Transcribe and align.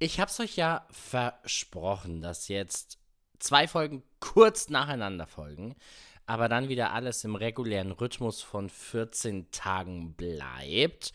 Ich 0.00 0.20
hab's 0.20 0.38
euch 0.38 0.54
ja 0.54 0.86
versprochen, 0.90 2.20
dass 2.20 2.46
jetzt 2.46 2.98
zwei 3.40 3.66
Folgen 3.66 4.04
kurz 4.20 4.68
nacheinander 4.68 5.26
folgen, 5.26 5.74
aber 6.24 6.48
dann 6.48 6.68
wieder 6.68 6.92
alles 6.92 7.24
im 7.24 7.34
regulären 7.34 7.90
Rhythmus 7.90 8.40
von 8.40 8.68
14 8.68 9.50
Tagen 9.50 10.14
bleibt. 10.14 11.12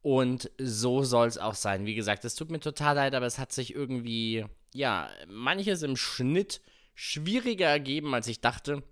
Und 0.00 0.50
so 0.58 1.02
soll 1.02 1.28
es 1.28 1.36
auch 1.36 1.54
sein. 1.54 1.84
Wie 1.84 1.94
gesagt, 1.94 2.24
es 2.24 2.34
tut 2.34 2.50
mir 2.50 2.60
total 2.60 2.96
leid, 2.96 3.14
aber 3.14 3.26
es 3.26 3.38
hat 3.38 3.52
sich 3.52 3.74
irgendwie, 3.74 4.46
ja, 4.72 5.10
manches 5.28 5.82
im 5.82 5.96
Schnitt 5.96 6.62
schwieriger 6.94 7.68
ergeben, 7.68 8.14
als 8.14 8.26
ich 8.26 8.40
dachte. 8.40 8.82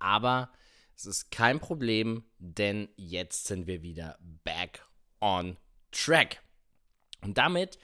Aber 0.00 0.50
es 0.96 1.06
ist 1.06 1.30
kein 1.30 1.60
Problem, 1.60 2.24
denn 2.38 2.88
jetzt 2.96 3.46
sind 3.46 3.68
wir 3.68 3.82
wieder 3.82 4.18
back 4.42 4.84
on 5.20 5.56
track. 5.92 6.42
Und 7.20 7.38
damit 7.38 7.78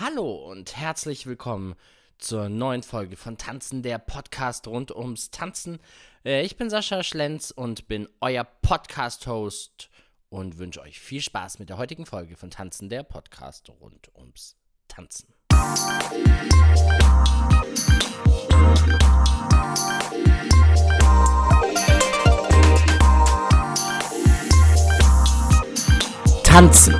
hallo 0.00 0.50
und 0.50 0.76
herzlich 0.76 1.24
willkommen 1.24 1.76
zur 2.18 2.48
neuen 2.48 2.82
Folge 2.82 3.16
von 3.16 3.38
Tanzen, 3.38 3.84
der 3.84 3.98
Podcast 3.98 4.66
rund 4.66 4.90
ums 4.90 5.30
Tanzen. 5.30 5.78
Äh, 6.24 6.42
ich 6.42 6.56
bin 6.56 6.68
Sascha 6.68 7.04
Schlenz 7.04 7.52
und 7.52 7.86
bin 7.86 8.08
euer 8.20 8.42
Podcast-Host 8.42 9.90
und 10.30 10.58
wünsche 10.58 10.82
euch 10.82 10.98
viel 10.98 11.20
Spaß 11.20 11.60
mit 11.60 11.68
der 11.68 11.78
heutigen 11.78 12.06
Folge 12.06 12.34
von 12.36 12.50
Tanzen, 12.50 12.88
der 12.88 13.04
Podcast 13.04 13.70
rund 13.80 14.10
ums 14.16 14.56
Tanzen. 14.88 15.32
Tanzen, 26.42 26.98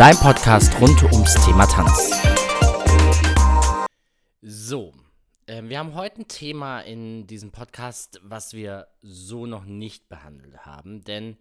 dein 0.00 0.16
Podcast 0.16 0.80
rund 0.80 1.02
ums 1.12 1.34
Thema 1.44 1.66
Tanz. 1.66 2.10
So, 4.40 4.94
äh, 5.44 5.62
wir 5.62 5.78
haben 5.78 5.94
heute 5.94 6.22
ein 6.22 6.26
Thema 6.26 6.80
in 6.80 7.26
diesem 7.26 7.50
Podcast, 7.50 8.18
was 8.22 8.54
wir 8.54 8.86
so 9.02 9.44
noch 9.44 9.66
nicht 9.66 10.08
behandelt 10.08 10.64
haben, 10.64 11.04
denn 11.04 11.36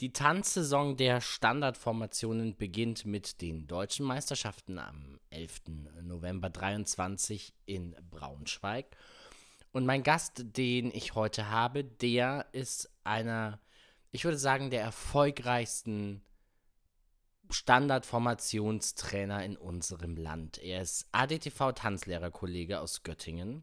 die 0.00 0.14
Tanzsaison 0.14 0.96
der 0.96 1.20
Standardformationen 1.20 2.56
beginnt 2.56 3.04
mit 3.04 3.42
den 3.42 3.66
deutschen 3.66 4.06
Meisterschaften 4.06 4.78
am 4.78 5.20
11. 5.28 5.64
November 6.00 6.48
23 6.48 7.52
in 7.66 7.94
Braunschweig. 8.10 8.86
Und 9.70 9.84
mein 9.84 10.02
Gast, 10.02 10.56
den 10.56 10.90
ich 10.94 11.14
heute 11.14 11.50
habe, 11.50 11.84
der 11.84 12.46
ist 12.52 12.90
einer, 13.04 13.60
ich 14.12 14.24
würde 14.24 14.38
sagen, 14.38 14.70
der 14.70 14.80
erfolgreichsten 14.80 16.22
Standardformationstrainer 17.50 19.44
in 19.44 19.56
unserem 19.56 20.16
Land. 20.16 20.58
Er 20.58 20.82
ist 20.82 21.08
ADTV-Tanzlehrerkollege 21.12 22.80
aus 22.80 23.02
Göttingen, 23.02 23.62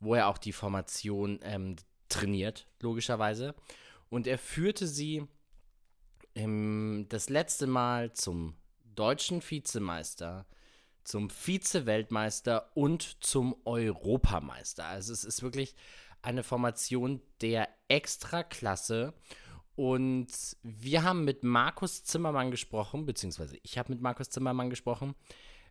wo 0.00 0.14
er 0.14 0.28
auch 0.28 0.38
die 0.38 0.52
Formation 0.52 1.40
ähm, 1.42 1.76
trainiert, 2.08 2.66
logischerweise. 2.80 3.54
Und 4.10 4.26
er 4.26 4.38
führte 4.38 4.86
sie 4.86 5.26
ähm, 6.34 7.06
das 7.08 7.28
letzte 7.28 7.66
Mal 7.66 8.12
zum 8.12 8.56
deutschen 8.94 9.42
Vizemeister, 9.42 10.46
zum 11.04 11.30
Vize-Weltmeister 11.30 12.70
und 12.74 13.22
zum 13.24 13.56
Europameister. 13.64 14.84
Also 14.84 15.12
es 15.12 15.24
ist 15.24 15.42
wirklich 15.42 15.74
eine 16.22 16.42
Formation 16.42 17.22
der 17.40 17.68
Extraklasse. 17.88 19.14
Und 19.78 20.26
wir 20.64 21.04
haben 21.04 21.24
mit 21.24 21.44
Markus 21.44 22.02
Zimmermann 22.02 22.50
gesprochen, 22.50 23.06
beziehungsweise 23.06 23.60
ich 23.62 23.78
habe 23.78 23.92
mit 23.92 24.02
Markus 24.02 24.28
Zimmermann 24.28 24.70
gesprochen, 24.70 25.14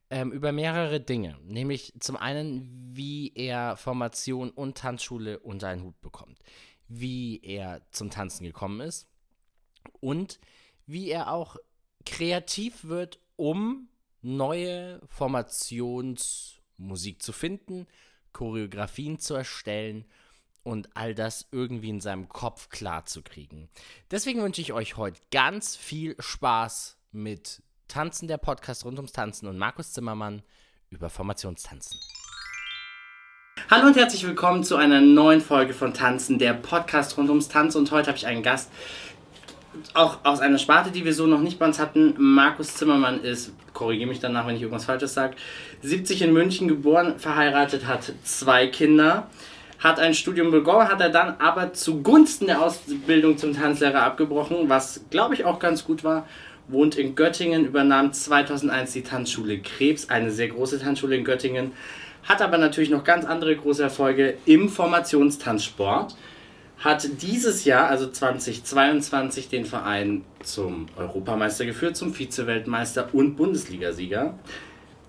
ähm, 0.09 0.31
über 0.31 0.53
mehrere 0.53 1.01
Dinge. 1.01 1.37
Nämlich 1.43 1.93
zum 1.99 2.15
einen, 2.15 2.95
wie 2.95 3.33
er 3.35 3.75
Formation 3.75 4.49
und 4.49 4.77
Tanzschule 4.77 5.39
unter 5.39 5.67
einen 5.67 5.83
Hut 5.83 5.99
bekommt, 5.99 6.39
wie 6.87 7.41
er 7.43 7.81
zum 7.91 8.09
Tanzen 8.09 8.45
gekommen 8.45 8.79
ist 8.79 9.09
und 9.99 10.39
wie 10.85 11.09
er 11.09 11.33
auch 11.33 11.57
kreativ 12.05 12.85
wird, 12.85 13.19
um 13.35 13.89
neue 14.21 15.01
Formationsmusik 15.09 17.21
zu 17.21 17.33
finden, 17.33 17.87
Choreografien 18.31 19.19
zu 19.19 19.33
erstellen 19.33 20.05
und 20.67 20.89
all 20.95 21.15
das 21.15 21.47
irgendwie 21.51 21.89
in 21.89 22.01
seinem 22.01 22.27
Kopf 22.27 22.69
klar 22.69 23.05
zu 23.05 23.21
kriegen. 23.21 23.69
Deswegen 24.11 24.41
wünsche 24.41 24.59
ich 24.59 24.73
euch 24.73 24.97
heute 24.97 25.21
ganz 25.31 25.77
viel 25.77 26.15
Spaß 26.19 26.97
mit 27.13 27.63
Tanzen, 27.87 28.27
der 28.27 28.37
Podcast 28.37 28.83
rund 28.83 28.97
ums 28.97 29.13
Tanzen 29.13 29.47
und 29.47 29.57
Markus 29.57 29.93
Zimmermann 29.93 30.43
über 30.89 31.09
Formationstanzen. 31.09 31.97
Hallo 33.71 33.87
und 33.87 33.95
herzlich 33.95 34.27
willkommen 34.27 34.65
zu 34.65 34.75
einer 34.75 34.99
neuen 34.99 35.39
Folge 35.39 35.73
von 35.73 35.93
Tanzen, 35.93 36.37
der 36.37 36.53
Podcast 36.53 37.17
rund 37.17 37.29
ums 37.29 37.47
Tanzen. 37.47 37.77
Und 37.77 37.91
heute 37.91 38.07
habe 38.07 38.17
ich 38.17 38.27
einen 38.27 38.43
Gast, 38.43 38.69
auch 39.93 40.25
aus 40.25 40.41
einer 40.41 40.57
Sparte, 40.57 40.91
die 40.91 41.05
wir 41.05 41.13
so 41.13 41.27
noch 41.27 41.39
nicht 41.39 41.59
bei 41.59 41.65
uns 41.65 41.79
hatten. 41.79 42.13
Markus 42.17 42.75
Zimmermann 42.75 43.23
ist, 43.23 43.53
korrigiere 43.73 44.09
mich 44.09 44.19
danach, 44.19 44.45
wenn 44.45 44.57
ich 44.57 44.61
irgendwas 44.63 44.85
Falsches 44.85 45.13
sage, 45.13 45.37
70 45.81 46.23
in 46.23 46.33
München 46.33 46.67
geboren, 46.67 47.19
verheiratet, 47.19 47.87
hat 47.87 48.11
zwei 48.23 48.67
Kinder 48.67 49.29
hat 49.79 49.99
ein 49.99 50.13
Studium 50.13 50.51
begonnen, 50.51 50.87
hat 50.87 51.01
er 51.01 51.09
dann 51.09 51.35
aber 51.39 51.73
zugunsten 51.73 52.47
der 52.47 52.61
Ausbildung 52.61 53.37
zum 53.37 53.53
Tanzlehrer 53.53 54.01
abgebrochen, 54.03 54.69
was 54.69 55.01
glaube 55.09 55.35
ich 55.35 55.45
auch 55.45 55.59
ganz 55.59 55.85
gut 55.85 56.03
war. 56.03 56.27
Wohnt 56.67 56.97
in 56.97 57.15
Göttingen, 57.15 57.65
übernahm 57.65 58.11
2001 58.11 58.91
die 58.91 59.03
Tanzschule 59.03 59.59
Krebs, 59.59 60.09
eine 60.09 60.31
sehr 60.31 60.49
große 60.49 60.79
Tanzschule 60.81 61.15
in 61.15 61.23
Göttingen, 61.23 61.71
hat 62.23 62.41
aber 62.41 62.57
natürlich 62.57 62.89
noch 62.89 63.03
ganz 63.03 63.23
andere 63.23 63.55
große 63.55 63.81
Erfolge 63.81 64.37
im 64.45 64.67
Formationstanzsport. 64.67 66.15
Hat 66.79 67.07
dieses 67.21 67.65
Jahr, 67.65 67.87
also 67.87 68.07
2022, 68.11 69.49
den 69.49 69.65
Verein 69.65 70.23
zum 70.43 70.87
Europameister 70.95 71.65
geführt, 71.65 71.95
zum 71.95 72.13
Vize-Weltmeister 72.13 73.09
und 73.13 73.35
Bundesligasieger. 73.35 74.37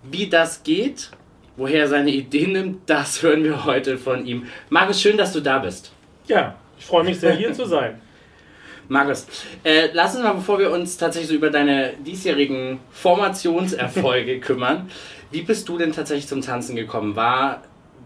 Wie 0.02 0.28
das 0.28 0.62
geht, 0.62 1.10
Woher 1.58 1.80
er 1.80 1.88
seine 1.88 2.12
Ideen 2.12 2.52
nimmt, 2.52 2.88
das 2.88 3.20
hören 3.20 3.42
wir 3.42 3.64
heute 3.64 3.98
von 3.98 4.24
ihm. 4.24 4.46
Markus, 4.70 5.00
schön, 5.00 5.16
dass 5.16 5.32
du 5.32 5.40
da 5.40 5.58
bist. 5.58 5.90
Ja, 6.28 6.54
ich 6.78 6.86
freue 6.86 7.02
mich 7.02 7.18
sehr, 7.18 7.34
hier 7.34 7.52
zu 7.52 7.66
sein. 7.66 8.00
Markus, 8.88 9.26
äh, 9.64 9.88
lass 9.92 10.14
uns 10.14 10.22
mal, 10.22 10.34
bevor 10.34 10.60
wir 10.60 10.70
uns 10.70 10.96
tatsächlich 10.96 11.30
so 11.30 11.34
über 11.34 11.50
deine 11.50 11.94
diesjährigen 11.94 12.78
Formationserfolge 12.92 14.38
kümmern, 14.40 14.88
wie 15.32 15.42
bist 15.42 15.68
du 15.68 15.76
denn 15.78 15.92
tatsächlich 15.92 16.28
zum 16.28 16.42
Tanzen 16.42 16.76
gekommen? 16.76 17.16
War 17.16 17.64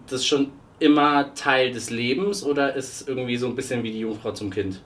das 0.09 0.25
schon 0.25 0.51
immer 0.79 1.35
Teil 1.35 1.73
des 1.73 1.91
Lebens 1.91 2.43
oder 2.43 2.75
ist 2.75 3.03
es 3.03 3.07
irgendwie 3.07 3.37
so 3.37 3.49
ein 3.49 3.55
bisschen 3.55 3.83
wie 3.83 3.93
die 3.93 4.01
Jungfrau 4.01 4.33
zum 4.33 4.49
Kind? 4.49 4.81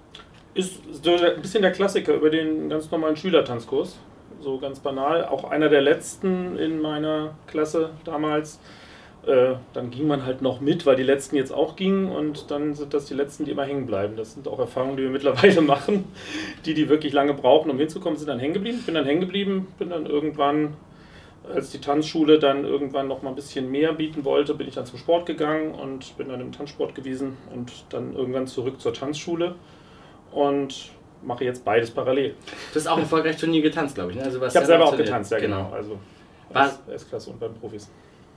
Ist 0.54 0.80
so 1.04 1.14
ein 1.14 1.40
bisschen 1.40 1.62
der 1.62 1.70
Klassiker 1.70 2.14
über 2.14 2.30
den 2.30 2.68
ganz 2.68 2.90
normalen 2.90 3.16
Schülertanzkurs 3.16 3.96
so 4.40 4.58
ganz 4.58 4.80
banal. 4.80 5.24
Auch 5.24 5.44
einer 5.44 5.68
der 5.68 5.82
letzten 5.82 6.56
in 6.58 6.80
meiner 6.80 7.34
Klasse 7.46 7.90
damals. 8.04 8.60
Äh, 9.26 9.56
dann 9.72 9.90
ging 9.90 10.06
man 10.06 10.24
halt 10.24 10.40
noch 10.40 10.60
mit, 10.60 10.86
weil 10.86 10.94
die 10.94 11.02
letzten 11.02 11.34
jetzt 11.34 11.52
auch 11.52 11.74
gingen 11.74 12.12
und 12.12 12.50
dann 12.52 12.74
sind 12.74 12.94
das 12.94 13.06
die 13.06 13.14
letzten, 13.14 13.44
die 13.44 13.50
immer 13.50 13.64
hängen 13.64 13.84
bleiben. 13.84 14.16
Das 14.16 14.34
sind 14.34 14.46
auch 14.46 14.60
Erfahrungen, 14.60 14.96
die 14.96 15.02
wir 15.02 15.10
mittlerweile 15.18 15.60
machen. 15.62 16.04
Die, 16.64 16.74
die 16.74 16.88
wirklich 16.88 17.12
lange 17.12 17.34
brauchen, 17.34 17.70
um 17.70 17.78
hinzukommen, 17.78 18.16
sind 18.16 18.28
dann 18.28 18.38
hängen 18.38 18.54
geblieben. 18.54 18.82
Bin 18.86 18.94
dann 18.94 19.04
hängen 19.04 19.20
geblieben, 19.20 19.66
bin 19.78 19.90
dann 19.90 20.06
irgendwann, 20.06 20.74
als 21.52 21.70
die 21.70 21.80
Tanzschule 21.80 22.38
dann 22.38 22.64
irgendwann 22.64 23.08
noch 23.08 23.22
mal 23.22 23.30
ein 23.30 23.34
bisschen 23.34 23.68
mehr 23.70 23.92
bieten 23.92 24.24
wollte, 24.24 24.54
bin 24.54 24.68
ich 24.68 24.74
dann 24.74 24.86
zum 24.86 24.98
Sport 24.98 25.26
gegangen 25.26 25.74
und 25.74 26.16
bin 26.16 26.28
dann 26.28 26.40
im 26.40 26.52
Tanzsport 26.52 26.94
gewesen 26.94 27.36
und 27.52 27.72
dann 27.90 28.14
irgendwann 28.14 28.46
zurück 28.46 28.80
zur 28.80 28.94
Tanzschule. 28.94 29.56
Und 30.30 30.90
mache 31.26 31.44
jetzt 31.44 31.64
beides 31.64 31.90
parallel. 31.90 32.34
Du 32.72 32.78
hast 32.78 32.86
auch 32.86 32.98
erfolgreich 32.98 33.36
Turnier 33.36 33.62
getanzt, 33.62 33.94
glaube 33.94 34.12
ich. 34.12 34.16
Ne? 34.16 34.24
Also 34.24 34.44
ich 34.44 34.56
habe 34.56 34.66
selber 34.66 34.86
auch 34.86 34.96
getanzt, 34.96 35.32
ja 35.32 35.38
genau. 35.38 35.64
genau. 35.64 35.76
Also 35.76 35.98
S-Klasse 36.92 37.30
und 37.30 37.40
beim 37.40 37.54
Profis. 37.54 37.90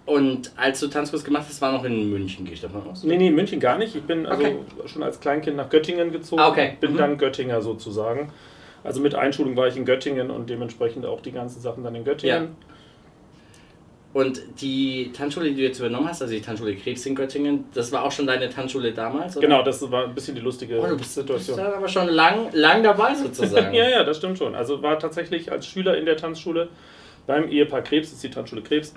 Und 0.06 0.52
als 0.58 0.80
du 0.80 0.88
Tanzkurs 0.88 1.24
gemacht 1.24 1.46
hast, 1.48 1.62
war 1.62 1.72
noch 1.72 1.84
in 1.84 2.10
München, 2.10 2.44
gehe 2.44 2.56
ich 2.56 2.62
davon 2.62 2.82
aus? 2.90 3.04
Nee, 3.04 3.18
nee, 3.18 3.28
in 3.28 3.36
München 3.36 3.60
gar 3.60 3.78
nicht. 3.78 3.96
Ich 3.96 4.02
bin 4.04 4.26
also 4.26 4.44
okay. 4.44 4.58
schon 4.88 5.04
als 5.04 5.20
Kleinkind 5.20 5.56
nach 5.56 5.70
Göttingen 5.70 6.12
gezogen. 6.12 6.42
Ah, 6.42 6.50
okay. 6.50 6.78
Bin 6.80 6.94
mhm. 6.94 6.98
dann 6.98 7.18
Göttinger 7.20 7.62
sozusagen. 7.62 8.32
Also 8.84 9.02
mit 9.02 9.14
Einschulung 9.14 9.56
war 9.56 9.68
ich 9.68 9.78
in 9.78 9.86
Göttingen 9.86 10.32
und 10.32 10.50
dementsprechend 10.50 11.06
auch 11.06 11.22
die 11.22 11.32
ganzen 11.32 11.62
Sachen 11.62 11.84
dann 11.84 11.94
in 11.94 12.06
Göttingen. 12.06 12.44
Ja. 12.44 12.50
Und 14.12 14.42
die 14.60 15.12
Tanzschule, 15.14 15.50
die 15.50 15.56
du 15.56 15.62
jetzt 15.62 15.80
übernommen 15.80 16.08
hast, 16.08 16.22
also 16.24 16.34
die 16.34 16.42
Tanzschule 16.42 16.76
Krebs 16.76 17.06
in 17.06 17.14
Göttingen, 17.14 17.66
das 17.76 17.92
war 17.92 18.04
auch 18.04 18.12
schon 18.12 18.26
deine 18.26 18.50
Tanzschule 18.50 18.92
damals? 18.92 19.38
Oder? 19.38 19.48
Genau, 19.48 19.62
das 19.62 19.92
war 19.92 20.06
ein 20.06 20.16
bisschen 20.16 20.34
die 20.34 20.42
lustige 20.42 20.80
oh, 20.80 20.88
du 20.88 20.98
bist, 20.98 21.14
Situation. 21.14 21.58
Du 21.58 21.64
bist 21.64 21.76
aber 21.76 21.88
schon 21.88 22.08
lang, 22.08 22.50
lang 22.54 22.82
dabei 22.82 23.14
sozusagen. 23.14 23.72
ja, 23.74 23.88
ja, 23.88 24.04
das 24.04 24.18
stimmt 24.18 24.40
schon. 24.40 24.56
Also 24.56 24.82
war 24.82 24.98
tatsächlich 24.98 25.52
als 25.52 25.68
Schüler 25.68 25.96
in 25.96 26.06
der 26.06 26.18
Tanzschule 26.18 26.70
beim 27.28 27.50
Ehepaar 27.50 27.84
Krebs, 27.84 28.08
das 28.08 28.16
ist 28.16 28.24
die 28.24 28.32
Tanzschule 28.32 28.64
Krebs. 28.64 28.96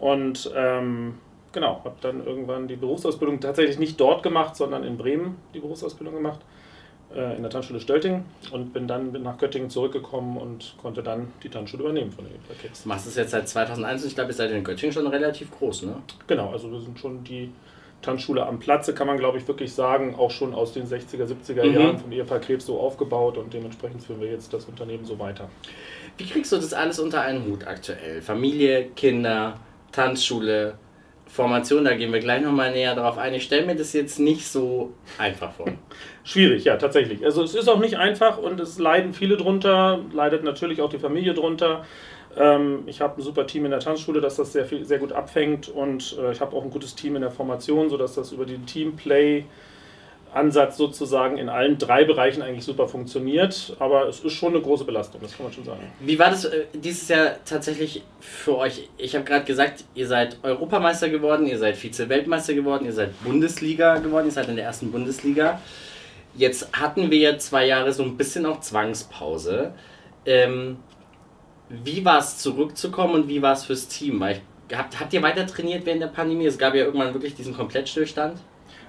Und 0.00 0.50
ähm, 0.56 1.14
genau, 1.52 1.80
habe 1.84 1.94
dann 2.00 2.26
irgendwann 2.26 2.66
die 2.66 2.76
Berufsausbildung 2.76 3.38
tatsächlich 3.38 3.78
nicht 3.78 4.00
dort 4.00 4.24
gemacht, 4.24 4.56
sondern 4.56 4.82
in 4.82 4.98
Bremen 4.98 5.36
die 5.54 5.60
Berufsausbildung 5.60 6.16
gemacht. 6.16 6.40
Äh, 7.14 7.36
in 7.36 7.42
der 7.42 7.50
Tanzschule 7.50 7.80
Stölting 7.80 8.24
und 8.52 8.72
bin 8.72 8.86
dann 8.86 9.12
nach 9.22 9.38
Göttingen 9.38 9.70
zurückgekommen 9.70 10.36
und 10.36 10.74
konnte 10.80 11.02
dann 11.02 11.32
die 11.42 11.48
Tanzschule 11.48 11.84
übernehmen 11.84 12.12
von 12.12 12.24
den 12.24 12.34
Kids. 12.60 12.82
Du 12.82 12.88
machst 12.88 13.06
es 13.06 13.16
jetzt 13.16 13.30
seit 13.30 13.48
2001 13.48 14.02
und 14.02 14.08
ich 14.08 14.14
glaube, 14.14 14.30
ihr 14.30 14.34
seid 14.34 14.50
in 14.50 14.64
Göttingen 14.64 14.92
schon 14.92 15.06
relativ 15.06 15.50
groß, 15.50 15.82
ne? 15.82 15.96
Genau, 16.26 16.50
also 16.50 16.70
wir 16.70 16.80
sind 16.80 16.98
schon 16.98 17.24
die 17.24 17.50
Tanzschule 18.02 18.46
am 18.46 18.58
Platze, 18.58 18.94
kann 18.94 19.06
man 19.06 19.16
glaube 19.16 19.38
ich 19.38 19.48
wirklich 19.48 19.72
sagen, 19.72 20.14
auch 20.16 20.30
schon 20.30 20.54
aus 20.54 20.72
den 20.72 20.86
60er, 20.86 21.24
70er 21.24 21.66
mhm. 21.66 21.74
Jahren 21.74 21.98
von 21.98 22.12
Ehepaar 22.12 22.40
Krebs 22.40 22.66
so 22.66 22.78
aufgebaut 22.78 23.38
und 23.38 23.52
dementsprechend 23.52 24.02
führen 24.02 24.20
wir 24.20 24.30
jetzt 24.30 24.52
das 24.52 24.66
Unternehmen 24.66 25.04
so 25.04 25.18
weiter. 25.18 25.48
Wie 26.16 26.26
kriegst 26.26 26.52
du 26.52 26.56
das 26.56 26.72
alles 26.72 26.98
unter 26.98 27.22
einen 27.22 27.44
Hut 27.46 27.66
aktuell? 27.66 28.22
Familie, 28.22 28.90
Kinder, 28.96 29.58
Tanzschule, 29.92 30.74
Formation, 31.28 31.84
da 31.84 31.94
gehen 31.94 32.12
wir 32.12 32.20
gleich 32.20 32.42
nochmal 32.42 32.72
näher 32.72 32.94
drauf 32.94 33.18
ein. 33.18 33.34
Ich 33.34 33.44
stelle 33.44 33.66
mir 33.66 33.76
das 33.76 33.92
jetzt 33.92 34.18
nicht 34.18 34.46
so 34.46 34.92
einfach 35.18 35.52
vor. 35.52 35.66
Schwierig, 36.24 36.64
ja, 36.64 36.76
tatsächlich. 36.76 37.24
Also 37.24 37.42
es 37.42 37.54
ist 37.54 37.68
auch 37.68 37.78
nicht 37.78 37.96
einfach 37.96 38.38
und 38.38 38.58
es 38.60 38.78
leiden 38.78 39.12
viele 39.12 39.36
drunter, 39.36 40.00
leidet 40.12 40.42
natürlich 40.42 40.80
auch 40.80 40.88
die 40.88 40.98
Familie 40.98 41.34
drunter. 41.34 41.84
Ähm, 42.36 42.80
ich 42.86 43.00
habe 43.00 43.20
ein 43.20 43.22
super 43.22 43.46
Team 43.46 43.66
in 43.66 43.70
der 43.70 43.80
Tanzschule, 43.80 44.20
das 44.20 44.36
das 44.36 44.52
sehr, 44.52 44.64
viel, 44.64 44.84
sehr 44.84 44.98
gut 44.98 45.12
abfängt 45.12 45.68
und 45.68 46.16
äh, 46.18 46.32
ich 46.32 46.40
habe 46.40 46.56
auch 46.56 46.64
ein 46.64 46.70
gutes 46.70 46.94
Team 46.94 47.16
in 47.16 47.22
der 47.22 47.30
Formation, 47.30 47.90
sodass 47.90 48.14
das 48.14 48.32
über 48.32 48.46
den 48.46 48.66
Teamplay 48.66 49.44
Ansatz 50.32 50.76
sozusagen 50.76 51.38
in 51.38 51.48
allen 51.48 51.78
drei 51.78 52.04
Bereichen 52.04 52.42
eigentlich 52.42 52.64
super 52.64 52.88
funktioniert. 52.88 53.76
Aber 53.78 54.08
es 54.08 54.20
ist 54.20 54.32
schon 54.32 54.54
eine 54.54 54.62
große 54.62 54.84
Belastung, 54.84 55.20
das 55.22 55.36
kann 55.36 55.46
man 55.46 55.52
schon 55.52 55.64
sagen. 55.64 55.80
Wie 56.00 56.18
war 56.18 56.30
das 56.30 56.44
äh, 56.44 56.66
dieses 56.72 57.08
Jahr 57.08 57.36
tatsächlich 57.44 58.02
für 58.20 58.56
euch? 58.58 58.88
Ich 58.96 59.14
habe 59.14 59.24
gerade 59.24 59.44
gesagt, 59.44 59.84
ihr 59.94 60.06
seid 60.06 60.38
Europameister 60.42 61.08
geworden, 61.08 61.46
ihr 61.46 61.58
seid 61.58 61.76
Vize-Weltmeister 61.76 62.54
geworden, 62.54 62.84
ihr 62.84 62.92
seid 62.92 63.22
Bundesliga 63.22 63.98
geworden, 63.98 64.26
ihr 64.26 64.32
seid 64.32 64.48
in 64.48 64.56
der 64.56 64.64
ersten 64.64 64.92
Bundesliga. 64.92 65.60
Jetzt 66.34 66.72
hatten 66.72 67.10
wir 67.10 67.18
ja 67.18 67.38
zwei 67.38 67.66
Jahre 67.66 67.92
so 67.92 68.02
ein 68.02 68.16
bisschen 68.16 68.46
auch 68.46 68.60
Zwangspause. 68.60 69.72
Ähm, 70.26 70.78
wie 71.68 72.04
war 72.04 72.18
es 72.18 72.38
zurückzukommen 72.38 73.14
und 73.14 73.28
wie 73.28 73.42
war 73.42 73.52
es 73.52 73.64
fürs 73.64 73.88
Team? 73.88 74.20
Weil 74.20 74.40
ich, 74.68 74.76
habt, 74.76 74.98
habt 75.00 75.12
ihr 75.12 75.22
weiter 75.22 75.46
trainiert 75.46 75.84
während 75.84 76.02
der 76.02 76.08
Pandemie? 76.08 76.46
Es 76.46 76.58
gab 76.58 76.74
ja 76.74 76.84
irgendwann 76.84 77.12
wirklich 77.14 77.34
diesen 77.34 77.54
Komplettstillstand. 77.54 78.38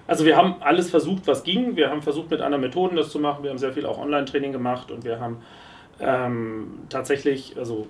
Also 0.10 0.26
wir 0.26 0.36
haben 0.36 0.56
alles 0.62 0.90
versucht, 0.90 1.28
was 1.28 1.44
ging. 1.44 1.76
Wir 1.76 1.92
haben 1.92 2.02
versucht, 2.02 2.32
mit 2.32 2.42
anderen 2.42 2.62
Methoden 2.62 2.96
das 2.96 3.12
zu 3.12 3.20
machen. 3.20 3.44
Wir 3.44 3.52
haben 3.52 3.60
sehr 3.60 3.74
viel 3.74 3.86
auch 3.86 4.00
Online-Training 4.00 4.52
gemacht 4.52 4.90
und 4.90 5.04
wir 5.04 5.20
haben 5.20 5.38
ähm, 6.00 6.80
tatsächlich 6.90 7.56
also 7.60 7.86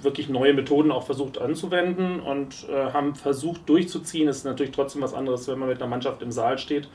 wirklich 0.00 0.28
neue 0.28 0.54
Methoden 0.54 0.92
auch 0.92 1.02
versucht 1.02 1.36
anzuwenden 1.36 2.20
und 2.20 2.68
äh, 2.68 2.92
haben 2.92 3.16
versucht 3.16 3.68
durchzuziehen. 3.68 4.28
Es 4.28 4.36
ist 4.36 4.44
natürlich 4.44 4.70
trotzdem 4.70 5.02
was 5.02 5.14
anderes, 5.14 5.48
wenn 5.48 5.58
man 5.58 5.68
mit 5.68 5.78
einer 5.82 5.90
Mannschaft 5.90 6.22
im 6.22 6.30
Saal 6.30 6.58
steht. 6.58 6.88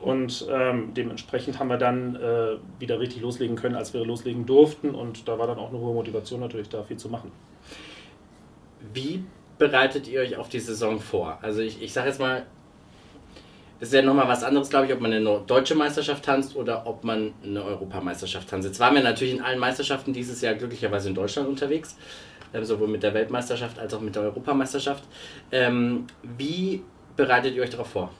Und 0.00 0.46
ähm, 0.50 0.94
dementsprechend 0.94 1.58
haben 1.58 1.68
wir 1.68 1.76
dann 1.76 2.16
äh, 2.16 2.56
wieder 2.78 2.98
richtig 2.98 3.20
loslegen 3.20 3.56
können, 3.56 3.74
als 3.74 3.92
wir 3.92 4.02
loslegen 4.02 4.46
durften. 4.46 4.94
Und 4.94 5.28
da 5.28 5.38
war 5.38 5.46
dann 5.46 5.58
auch 5.58 5.68
eine 5.68 5.78
hohe 5.78 5.92
Motivation 5.92 6.40
natürlich 6.40 6.70
da, 6.70 6.82
viel 6.84 6.96
zu 6.96 7.10
machen. 7.10 7.30
Wie 8.94 9.24
bereitet 9.58 10.08
ihr 10.08 10.22
euch 10.22 10.38
auf 10.38 10.48
die 10.48 10.60
Saison 10.60 11.00
vor? 11.00 11.38
Also 11.42 11.60
ich, 11.60 11.82
ich 11.82 11.92
sage 11.92 12.08
jetzt 12.08 12.18
mal, 12.18 12.46
das 13.78 13.90
ist 13.90 13.94
ja 13.94 14.02
nochmal 14.02 14.26
was 14.26 14.42
anderes, 14.42 14.70
glaube 14.70 14.86
ich, 14.86 14.92
ob 14.92 15.00
man 15.00 15.12
eine 15.12 15.42
deutsche 15.46 15.74
Meisterschaft 15.74 16.24
tanzt 16.24 16.56
oder 16.56 16.86
ob 16.86 17.04
man 17.04 17.34
eine 17.44 17.62
Europameisterschaft 17.62 18.48
tanzt. 18.48 18.66
Jetzt 18.66 18.80
waren 18.80 18.94
wir 18.94 19.02
natürlich 19.02 19.34
in 19.34 19.42
allen 19.42 19.58
Meisterschaften 19.58 20.14
dieses 20.14 20.40
Jahr 20.40 20.54
glücklicherweise 20.54 21.10
in 21.10 21.14
Deutschland 21.14 21.48
unterwegs, 21.48 21.96
ähm, 22.54 22.64
sowohl 22.64 22.88
mit 22.88 23.02
der 23.02 23.12
Weltmeisterschaft 23.12 23.78
als 23.78 23.92
auch 23.92 24.00
mit 24.00 24.16
der 24.16 24.22
Europameisterschaft. 24.22 25.04
Ähm, 25.52 26.06
wie 26.22 26.82
bereitet 27.16 27.54
ihr 27.54 27.62
euch 27.62 27.70
darauf 27.70 27.88
vor? 27.88 28.10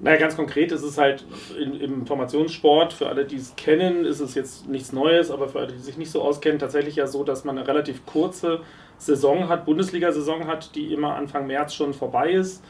Naja, 0.00 0.16
ganz 0.16 0.36
konkret 0.36 0.70
ist 0.70 0.82
es 0.82 0.96
halt 0.96 1.24
im 1.56 1.80
Informationssport, 1.80 2.92
für 2.92 3.08
alle, 3.08 3.24
die 3.24 3.36
es 3.36 3.54
kennen, 3.56 4.04
ist 4.04 4.20
es 4.20 4.36
jetzt 4.36 4.68
nichts 4.68 4.92
Neues, 4.92 5.30
aber 5.30 5.48
für 5.48 5.58
alle, 5.58 5.72
die 5.72 5.78
sich 5.78 5.96
nicht 5.96 6.10
so 6.10 6.22
auskennen, 6.22 6.60
tatsächlich 6.60 6.96
ja 6.96 7.08
so, 7.08 7.24
dass 7.24 7.44
man 7.44 7.58
eine 7.58 7.66
relativ 7.66 8.06
kurze 8.06 8.60
Saison 8.96 9.48
hat, 9.48 9.64
Bundesliga-Saison 9.64 10.46
hat, 10.46 10.74
die 10.76 10.92
immer 10.92 11.16
Anfang 11.16 11.48
März 11.48 11.74
schon 11.74 11.94
vorbei 11.94 12.32
ist 12.32 12.62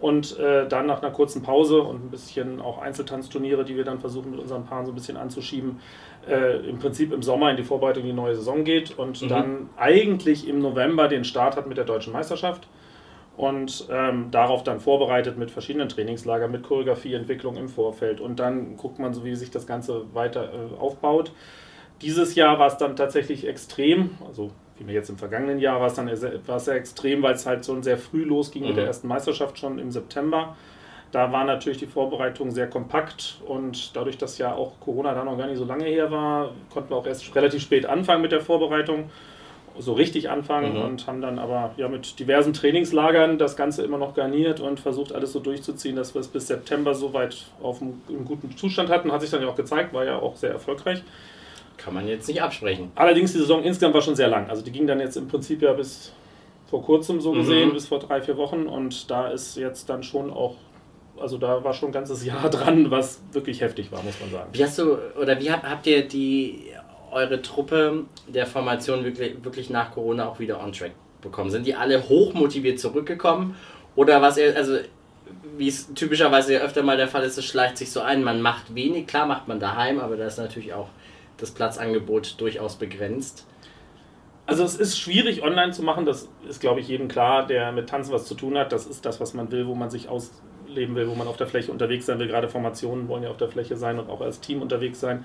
und 0.00 0.38
äh, 0.38 0.68
dann 0.68 0.86
nach 0.86 1.02
einer 1.02 1.10
kurzen 1.10 1.42
Pause 1.42 1.80
und 1.80 2.04
ein 2.04 2.10
bisschen 2.10 2.60
auch 2.60 2.78
Einzeltanzturniere, 2.78 3.64
die 3.64 3.76
wir 3.76 3.84
dann 3.84 3.98
versuchen 3.98 4.30
mit 4.30 4.40
unseren 4.40 4.66
Paaren 4.66 4.84
so 4.84 4.92
ein 4.92 4.94
bisschen 4.94 5.16
anzuschieben, 5.16 5.80
äh, 6.28 6.68
im 6.68 6.78
Prinzip 6.78 7.12
im 7.12 7.22
Sommer 7.22 7.50
in 7.50 7.56
die 7.56 7.64
Vorbereitung 7.64 8.02
in 8.02 8.10
die 8.10 8.14
neue 8.14 8.34
Saison 8.34 8.64
geht 8.64 8.98
und 8.98 9.22
mhm. 9.22 9.28
dann 9.28 9.70
eigentlich 9.76 10.46
im 10.46 10.58
November 10.60 11.08
den 11.08 11.24
Start 11.24 11.56
hat 11.56 11.66
mit 11.66 11.78
der 11.78 11.84
deutschen 11.84 12.12
Meisterschaft 12.12 12.68
und 13.36 13.86
ähm, 13.90 14.30
darauf 14.30 14.64
dann 14.64 14.80
vorbereitet 14.80 15.38
mit 15.38 15.50
verschiedenen 15.50 15.88
Trainingslagern, 15.88 16.50
mit 16.50 16.62
Choreografieentwicklung 16.62 17.56
im 17.56 17.68
Vorfeld 17.68 18.20
und 18.20 18.38
dann 18.38 18.76
guckt 18.76 18.98
man 18.98 19.14
so, 19.14 19.24
wie 19.24 19.34
sich 19.34 19.50
das 19.50 19.66
Ganze 19.66 20.04
weiter 20.14 20.52
äh, 20.52 20.78
aufbaut. 20.78 21.32
Dieses 22.02 22.34
Jahr 22.34 22.58
war 22.58 22.66
es 22.66 22.76
dann 22.76 22.96
tatsächlich 22.96 23.46
extrem, 23.46 24.10
also 24.26 24.50
wie 24.78 24.84
mir 24.84 24.92
jetzt 24.92 25.10
im 25.10 25.16
vergangenen 25.16 25.58
Jahr 25.58 25.80
war 25.80 25.86
es 25.86 25.94
dann 25.94 26.08
war 26.46 26.56
es 26.56 26.64
sehr 26.64 26.74
extrem, 26.74 27.22
weil 27.22 27.34
es 27.34 27.46
halt 27.46 27.64
so 27.64 27.80
sehr 27.82 27.98
früh 27.98 28.24
losging 28.24 28.62
mhm. 28.62 28.68
mit 28.68 28.76
der 28.76 28.84
mhm. 28.84 28.88
ersten 28.88 29.08
Meisterschaft 29.08 29.58
schon 29.58 29.78
im 29.78 29.90
September. 29.90 30.56
Da 31.12 31.32
war 31.32 31.44
natürlich 31.44 31.78
die 31.78 31.86
Vorbereitung 31.86 32.50
sehr 32.50 32.68
kompakt 32.68 33.40
und 33.46 33.96
dadurch, 33.96 34.18
dass 34.18 34.38
ja 34.38 34.54
auch 34.54 34.80
Corona 34.80 35.14
da 35.14 35.24
noch 35.24 35.38
gar 35.38 35.46
nicht 35.46 35.58
so 35.58 35.64
lange 35.64 35.84
her 35.84 36.10
war, 36.10 36.50
konnten 36.70 36.90
wir 36.90 36.96
auch 36.96 37.06
erst 37.06 37.34
relativ 37.34 37.62
spät 37.62 37.86
anfangen 37.86 38.22
mit 38.22 38.32
der 38.32 38.40
Vorbereitung, 38.40 39.08
so 39.78 39.92
richtig 39.92 40.30
anfangen 40.30 40.74
mhm. 40.74 40.82
und 40.82 41.06
haben 41.06 41.20
dann 41.20 41.38
aber 41.38 41.72
ja 41.76 41.88
mit 41.88 42.18
diversen 42.18 42.52
Trainingslagern 42.52 43.38
das 43.38 43.56
Ganze 43.56 43.82
immer 43.84 43.98
noch 43.98 44.14
garniert 44.14 44.60
und 44.60 44.80
versucht 44.80 45.12
alles 45.12 45.32
so 45.32 45.40
durchzuziehen, 45.40 45.96
dass 45.96 46.14
wir 46.14 46.20
es 46.20 46.28
bis 46.28 46.46
September 46.46 46.94
soweit 46.94 47.44
auf 47.62 47.82
einem, 47.82 48.00
einem 48.08 48.24
guten 48.24 48.56
Zustand 48.56 48.90
hatten. 48.90 49.12
Hat 49.12 49.20
sich 49.20 49.30
dann 49.30 49.42
ja 49.42 49.48
auch 49.48 49.56
gezeigt, 49.56 49.92
war 49.92 50.04
ja 50.04 50.18
auch 50.18 50.36
sehr 50.36 50.50
erfolgreich. 50.50 51.02
Kann 51.76 51.94
man 51.94 52.08
jetzt 52.08 52.28
nicht 52.28 52.42
absprechen. 52.42 52.90
Allerdings, 52.94 53.32
die 53.32 53.38
Saison 53.38 53.62
insgesamt 53.62 53.94
war 53.94 54.02
schon 54.02 54.16
sehr 54.16 54.28
lang. 54.28 54.48
Also 54.48 54.62
die 54.62 54.72
ging 54.72 54.86
dann 54.86 55.00
jetzt 55.00 55.16
im 55.16 55.28
Prinzip 55.28 55.62
ja 55.62 55.72
bis 55.72 56.12
vor 56.68 56.82
kurzem 56.82 57.20
so 57.20 57.32
gesehen, 57.32 57.68
mhm. 57.68 57.74
bis 57.74 57.86
vor 57.86 57.98
drei, 57.98 58.20
vier 58.20 58.36
Wochen. 58.36 58.66
Und 58.66 59.10
da 59.10 59.28
ist 59.28 59.56
jetzt 59.56 59.88
dann 59.88 60.02
schon 60.02 60.32
auch, 60.32 60.56
also 61.18 61.38
da 61.38 61.62
war 61.62 61.74
schon 61.74 61.90
ein 61.90 61.92
ganzes 61.92 62.24
Jahr 62.24 62.48
dran, 62.50 62.90
was 62.90 63.20
wirklich 63.32 63.60
heftig 63.60 63.92
war, 63.92 64.02
muss 64.02 64.18
man 64.20 64.30
sagen. 64.30 64.50
Wie 64.52 64.64
hast 64.64 64.78
du, 64.78 64.98
oder 65.20 65.40
wie 65.40 65.50
habt, 65.50 65.86
ihr 65.86 66.06
die, 66.06 66.72
eure 67.12 67.40
Truppe 67.40 68.04
der 68.26 68.46
Formation 68.46 69.04
wirklich, 69.04 69.44
wirklich 69.44 69.70
nach 69.70 69.92
Corona 69.92 70.28
auch 70.28 70.38
wieder 70.38 70.62
on 70.62 70.72
track 70.72 70.92
bekommen? 71.22 71.50
Sind 71.50 71.66
die 71.66 71.74
alle 71.74 72.08
hochmotiviert 72.08 72.80
zurückgekommen? 72.80 73.54
Oder 73.94 74.20
was, 74.20 74.38
also 74.38 74.78
wie 75.56 75.68
es 75.68 75.92
typischerweise 75.94 76.60
öfter 76.60 76.82
mal 76.82 76.96
der 76.96 77.08
Fall 77.08 77.22
ist, 77.22 77.38
es 77.38 77.44
schleicht 77.44 77.78
sich 77.78 77.90
so 77.90 78.00
ein, 78.00 78.22
man 78.22 78.42
macht 78.42 78.74
wenig, 78.74 79.06
klar 79.06 79.26
macht 79.26 79.48
man 79.48 79.58
daheim, 79.58 79.98
aber 79.98 80.16
da 80.16 80.26
ist 80.26 80.38
natürlich 80.38 80.74
auch 80.74 80.88
das 81.38 81.50
Platzangebot 81.50 82.40
durchaus 82.40 82.76
begrenzt? 82.76 83.46
Also 84.46 84.62
es 84.62 84.76
ist 84.76 84.98
schwierig 84.98 85.42
online 85.42 85.72
zu 85.72 85.82
machen, 85.82 86.06
das 86.06 86.28
ist 86.48 86.60
glaube 86.60 86.80
ich 86.80 86.88
jedem 86.88 87.08
klar, 87.08 87.46
der 87.46 87.72
mit 87.72 87.88
Tanzen 87.88 88.12
was 88.12 88.26
zu 88.26 88.34
tun 88.34 88.56
hat. 88.56 88.72
Das 88.72 88.86
ist 88.86 89.04
das, 89.04 89.20
was 89.20 89.34
man 89.34 89.50
will, 89.50 89.66
wo 89.66 89.74
man 89.74 89.90
sich 89.90 90.08
ausleben 90.08 90.94
will, 90.94 91.08
wo 91.08 91.14
man 91.16 91.26
auf 91.26 91.36
der 91.36 91.48
Fläche 91.48 91.72
unterwegs 91.72 92.06
sein 92.06 92.20
will. 92.20 92.28
Gerade 92.28 92.48
Formationen 92.48 93.08
wollen 93.08 93.24
ja 93.24 93.30
auf 93.30 93.38
der 93.38 93.48
Fläche 93.48 93.76
sein 93.76 93.98
und 93.98 94.08
auch 94.08 94.20
als 94.20 94.40
Team 94.40 94.62
unterwegs 94.62 95.00
sein. 95.00 95.24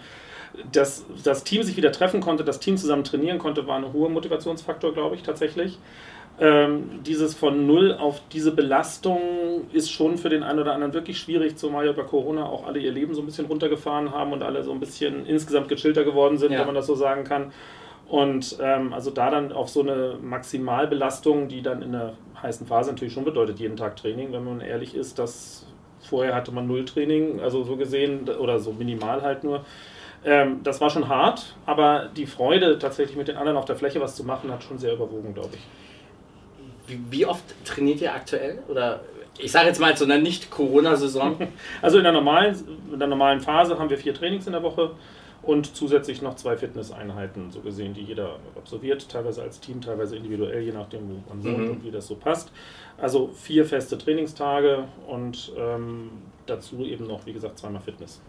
Dass 0.71 1.05
das 1.23 1.43
Team 1.43 1.61
sich 1.63 1.77
wieder 1.77 1.91
treffen 1.91 2.19
konnte, 2.19 2.43
das 2.43 2.59
Team 2.59 2.77
zusammen 2.77 3.03
trainieren 3.03 3.37
konnte, 3.37 3.67
war 3.67 3.77
ein 3.77 3.93
hoher 3.93 4.09
Motivationsfaktor, 4.09 4.93
glaube 4.93 5.15
ich, 5.15 5.23
tatsächlich. 5.23 5.77
Ähm, 6.39 7.01
dieses 7.05 7.35
von 7.35 7.67
null 7.67 7.93
auf 7.93 8.21
diese 8.31 8.51
Belastung 8.51 9.19
ist 9.73 9.91
schon 9.91 10.17
für 10.17 10.29
den 10.29 10.41
einen 10.41 10.59
oder 10.59 10.73
anderen 10.73 10.93
wirklich 10.93 11.19
schwierig, 11.19 11.57
zumal 11.57 11.85
ja 11.85 11.91
bei 11.91 12.03
Corona 12.03 12.45
auch 12.45 12.65
alle 12.65 12.79
ihr 12.79 12.91
Leben 12.91 13.13
so 13.13 13.21
ein 13.21 13.25
bisschen 13.25 13.45
runtergefahren 13.45 14.11
haben 14.11 14.33
und 14.33 14.41
alle 14.41 14.63
so 14.63 14.71
ein 14.71 14.79
bisschen 14.79 15.25
insgesamt 15.27 15.67
gechillter 15.69 16.03
geworden 16.03 16.37
sind, 16.37 16.51
ja. 16.51 16.59
wenn 16.59 16.65
man 16.65 16.75
das 16.75 16.87
so 16.87 16.95
sagen 16.95 17.25
kann. 17.25 17.51
Und 18.07 18.57
ähm, 18.61 18.91
also 18.91 19.11
da 19.11 19.29
dann 19.29 19.51
auf 19.51 19.69
so 19.69 19.81
eine 19.81 20.17
Maximalbelastung, 20.21 21.47
die 21.47 21.61
dann 21.61 21.81
in 21.81 21.91
der 21.91 22.13
heißen 22.41 22.65
Phase 22.65 22.91
natürlich 22.91 23.13
schon 23.13 23.23
bedeutet, 23.23 23.59
jeden 23.59 23.77
Tag 23.77 23.95
Training, 23.95 24.33
wenn 24.33 24.43
man 24.43 24.61
ehrlich 24.61 24.95
ist, 24.95 25.19
dass 25.19 25.67
vorher 26.01 26.33
hatte 26.33 26.51
man 26.51 26.67
null 26.67 26.85
Training, 26.85 27.39
also 27.39 27.63
so 27.63 27.75
gesehen, 27.75 28.27
oder 28.27 28.59
so 28.59 28.73
minimal 28.73 29.21
halt 29.21 29.43
nur. 29.43 29.63
Ähm, 30.25 30.61
das 30.63 30.81
war 30.81 30.89
schon 30.89 31.07
hart, 31.07 31.55
aber 31.65 32.09
die 32.15 32.25
Freude, 32.25 32.77
tatsächlich 32.79 33.17
mit 33.17 33.27
den 33.27 33.37
anderen 33.37 33.57
auf 33.57 33.65
der 33.65 33.75
Fläche 33.75 34.01
was 34.01 34.15
zu 34.15 34.23
machen, 34.23 34.51
hat 34.51 34.63
schon 34.63 34.77
sehr 34.77 34.93
überwogen, 34.93 35.33
glaube 35.33 35.51
ich. 35.53 35.61
Wie 37.09 37.25
oft 37.25 37.43
trainiert 37.65 38.01
ihr 38.01 38.13
aktuell? 38.13 38.59
Oder 38.67 39.01
ich 39.37 39.51
sage 39.51 39.67
jetzt 39.67 39.79
mal 39.79 39.95
zu 39.95 40.03
einer 40.03 40.17
Nicht-Corona-Saison. 40.17 41.47
Also 41.81 41.97
in 41.97 42.03
der, 42.03 42.13
normalen, 42.13 42.55
in 42.91 42.99
der 42.99 43.07
normalen 43.07 43.39
Phase 43.39 43.77
haben 43.79 43.89
wir 43.89 43.97
vier 43.97 44.13
Trainings 44.13 44.45
in 44.45 44.53
der 44.53 44.63
Woche 44.63 44.91
und 45.43 45.75
zusätzlich 45.75 46.21
noch 46.21 46.35
zwei 46.35 46.55
Fitnesseinheiten, 46.55 47.51
so 47.51 47.61
gesehen, 47.61 47.93
die 47.93 48.01
jeder 48.01 48.37
absolviert, 48.55 49.09
teilweise 49.09 49.41
als 49.41 49.59
Team, 49.59 49.81
teilweise 49.81 50.15
individuell, 50.15 50.61
je 50.61 50.71
nachdem, 50.71 51.09
wo 51.09 51.33
man 51.33 51.43
wohnt 51.43 51.65
mhm. 51.65 51.71
und 51.71 51.83
wie 51.83 51.91
das 51.91 52.07
so 52.07 52.15
passt. 52.15 52.51
Also 52.97 53.31
vier 53.33 53.65
feste 53.65 53.97
Trainingstage 53.97 54.87
und 55.07 55.51
ähm, 55.57 56.11
dazu 56.45 56.85
eben 56.85 57.07
noch, 57.07 57.25
wie 57.25 57.33
gesagt, 57.33 57.57
zweimal 57.57 57.81
Fitness. 57.81 58.21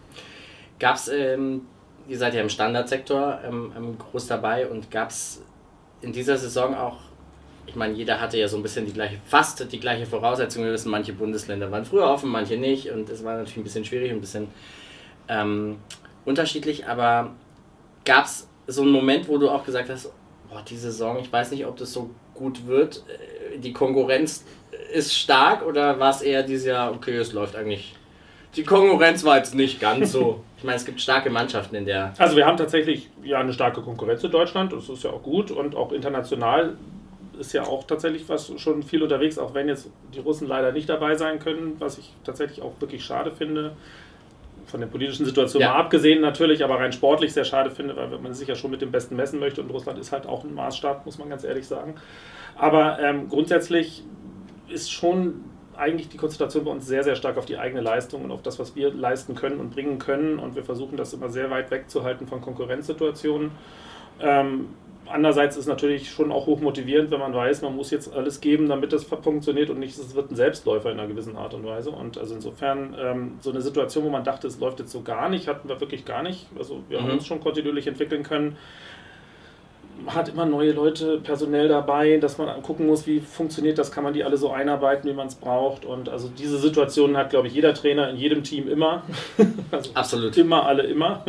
Gab 0.79 0.95
es, 0.95 1.07
ähm, 1.07 1.61
ihr 2.07 2.17
seid 2.17 2.33
ja 2.33 2.41
im 2.41 2.49
Standardsektor 2.49 3.41
ähm, 3.45 3.71
ähm 3.77 3.97
groß 3.99 4.27
dabei 4.27 4.67
und 4.67 4.89
gab 4.89 5.09
es 5.09 5.43
in 6.01 6.11
dieser 6.11 6.37
Saison 6.37 6.73
auch 6.73 6.97
ich 7.65 7.75
meine, 7.75 7.93
jeder 7.93 8.19
hatte 8.19 8.37
ja 8.37 8.47
so 8.47 8.57
ein 8.57 8.63
bisschen 8.63 8.85
die 8.85 8.93
gleiche, 8.93 9.17
fast 9.25 9.71
die 9.71 9.79
gleiche 9.79 10.05
Voraussetzung. 10.05 10.63
Wir 10.63 10.73
wissen, 10.73 10.91
manche 10.91 11.13
Bundesländer 11.13 11.71
waren 11.71 11.85
früher 11.85 12.09
offen, 12.09 12.29
manche 12.29 12.57
nicht. 12.57 12.91
Und 12.91 13.09
es 13.09 13.23
war 13.23 13.33
natürlich 13.33 13.57
ein 13.57 13.63
bisschen 13.63 13.85
schwierig, 13.85 14.11
ein 14.11 14.21
bisschen 14.21 14.47
ähm, 15.27 15.77
unterschiedlich, 16.25 16.85
aber 16.87 17.31
gab 18.05 18.25
es 18.25 18.47
so 18.67 18.81
einen 18.81 18.91
Moment, 18.91 19.27
wo 19.27 19.37
du 19.37 19.49
auch 19.49 19.65
gesagt 19.65 19.89
hast, 19.89 20.11
boah, 20.49 20.63
die 20.67 20.77
Saison, 20.77 21.17
ich 21.19 21.31
weiß 21.31 21.51
nicht, 21.51 21.65
ob 21.65 21.77
das 21.77 21.93
so 21.93 22.09
gut 22.33 22.67
wird, 22.67 23.03
äh, 23.07 23.57
die 23.57 23.73
Konkurrenz 23.73 24.45
ist 24.93 25.15
stark 25.15 25.65
oder 25.65 25.99
war 25.99 26.11
es 26.11 26.21
eher 26.21 26.43
dieses 26.43 26.65
Jahr, 26.65 26.91
okay, 26.91 27.17
es 27.17 27.33
läuft 27.33 27.55
eigentlich. 27.55 27.95
Die 28.55 28.63
Konkurrenz 28.63 29.23
war 29.23 29.37
jetzt 29.37 29.55
nicht 29.55 29.79
ganz 29.79 30.11
so. 30.11 30.43
Ich 30.63 30.65
meine, 30.65 30.77
es 30.77 30.85
gibt 30.85 31.01
starke 31.01 31.29
Mannschaften 31.29 31.75
in 31.75 31.85
der. 31.85 32.13
Also 32.17 32.37
wir 32.37 32.45
haben 32.45 32.55
tatsächlich 32.55 33.09
ja 33.21 33.37
eine 33.37 33.51
starke 33.51 33.81
Konkurrenz 33.81 34.23
in 34.23 34.31
Deutschland, 34.31 34.71
das 34.71 34.87
ist 34.87 35.03
ja 35.03 35.09
auch 35.09 35.21
gut 35.21 35.51
und 35.51 35.75
auch 35.75 35.91
international 35.91 36.77
ist 37.39 37.53
ja 37.53 37.63
auch 37.63 37.85
tatsächlich 37.85 38.27
was 38.29 38.51
schon 38.57 38.83
viel 38.83 39.03
unterwegs, 39.03 39.37
auch 39.37 39.53
wenn 39.53 39.67
jetzt 39.67 39.89
die 40.13 40.19
Russen 40.19 40.47
leider 40.47 40.71
nicht 40.71 40.89
dabei 40.89 41.15
sein 41.15 41.39
können, 41.39 41.75
was 41.79 41.97
ich 41.97 42.13
tatsächlich 42.23 42.61
auch 42.61 42.73
wirklich 42.79 43.03
schade 43.03 43.31
finde. 43.31 43.75
Von 44.65 44.79
der 44.79 44.87
politischen 44.87 45.25
Situation 45.25 45.61
ja. 45.61 45.71
mal 45.71 45.79
abgesehen 45.79 46.21
natürlich, 46.21 46.63
aber 46.63 46.79
rein 46.79 46.93
sportlich 46.93 47.33
sehr 47.33 47.43
schade 47.43 47.69
finde, 47.69 47.95
weil 47.95 48.07
man 48.19 48.33
sich 48.33 48.47
ja 48.47 48.55
schon 48.55 48.71
mit 48.71 48.81
dem 48.81 48.91
Besten 48.91 49.15
messen 49.15 49.39
möchte 49.39 49.61
und 49.61 49.69
Russland 49.69 49.99
ist 49.99 50.11
halt 50.11 50.25
auch 50.25 50.43
ein 50.43 50.53
Maßstab, 50.53 51.05
muss 51.05 51.17
man 51.17 51.29
ganz 51.29 51.43
ehrlich 51.43 51.67
sagen. 51.67 51.95
Aber 52.55 52.99
ähm, 52.99 53.27
grundsätzlich 53.29 54.03
ist 54.69 54.91
schon 54.91 55.43
eigentlich 55.75 56.09
die 56.09 56.17
Konzentration 56.17 56.65
bei 56.65 56.71
uns 56.71 56.85
sehr, 56.85 57.03
sehr 57.03 57.15
stark 57.15 57.37
auf 57.37 57.45
die 57.45 57.57
eigene 57.57 57.81
Leistung 57.81 58.23
und 58.23 58.31
auf 58.31 58.41
das, 58.41 58.59
was 58.59 58.75
wir 58.75 58.93
leisten 58.93 59.35
können 59.35 59.59
und 59.59 59.71
bringen 59.71 59.99
können. 59.99 60.39
Und 60.39 60.55
wir 60.55 60.63
versuchen 60.63 60.97
das 60.97 61.13
immer 61.13 61.29
sehr 61.29 61.49
weit 61.49 61.71
wegzuhalten 61.71 62.27
von 62.27 62.41
Konkurrenzsituationen. 62.41 63.51
Ähm, 64.19 64.69
andererseits 65.09 65.57
ist 65.57 65.67
natürlich 65.67 66.11
schon 66.11 66.31
auch 66.31 66.45
hoch 66.45 66.59
motivierend, 66.61 67.11
wenn 67.11 67.19
man 67.19 67.33
weiß, 67.33 67.61
man 67.61 67.75
muss 67.75 67.91
jetzt 67.91 68.13
alles 68.13 68.41
geben, 68.41 68.69
damit 68.69 68.93
das 68.93 69.03
funktioniert 69.03 69.69
und 69.69 69.79
nicht, 69.79 69.97
es 69.97 70.15
wird 70.15 70.31
ein 70.31 70.35
Selbstläufer 70.35 70.91
in 70.91 70.99
einer 70.99 71.07
gewissen 71.07 71.35
Art 71.35 71.53
und 71.53 71.65
Weise. 71.65 71.91
Und 71.91 72.17
also 72.17 72.35
insofern 72.35 72.95
ähm, 72.99 73.31
so 73.41 73.51
eine 73.51 73.61
Situation, 73.61 74.03
wo 74.03 74.09
man 74.09 74.23
dachte, 74.23 74.47
es 74.47 74.59
läuft 74.59 74.79
jetzt 74.79 74.91
so 74.91 75.01
gar 75.01 75.29
nicht, 75.29 75.47
hatten 75.47 75.69
wir 75.69 75.79
wirklich 75.79 76.05
gar 76.05 76.23
nicht. 76.23 76.47
Also 76.57 76.81
wir 76.89 76.99
mhm. 76.99 77.03
haben 77.03 77.11
uns 77.13 77.25
schon 77.25 77.41
kontinuierlich 77.41 77.87
entwickeln 77.87 78.23
können 78.23 78.57
hat 80.07 80.29
immer 80.29 80.45
neue 80.45 80.71
Leute 80.71 81.19
personell 81.19 81.67
dabei, 81.67 82.17
dass 82.17 82.37
man 82.37 82.61
gucken 82.61 82.87
muss, 82.87 83.07
wie 83.07 83.19
funktioniert 83.19 83.77
das, 83.77 83.91
kann 83.91 84.03
man 84.03 84.13
die 84.13 84.23
alle 84.23 84.37
so 84.37 84.51
einarbeiten, 84.51 85.09
wie 85.09 85.13
man 85.13 85.27
es 85.27 85.35
braucht. 85.35 85.85
Und 85.85 86.09
also 86.09 86.29
diese 86.29 86.57
Situation 86.57 87.15
hat, 87.15 87.29
glaube 87.29 87.47
ich, 87.47 87.53
jeder 87.53 87.73
Trainer 87.73 88.09
in 88.09 88.17
jedem 88.17 88.43
Team 88.43 88.67
immer. 88.67 89.03
also 89.71 89.91
Absolut. 89.93 90.35
Immer, 90.37 90.65
alle 90.65 90.83
immer. 90.83 91.23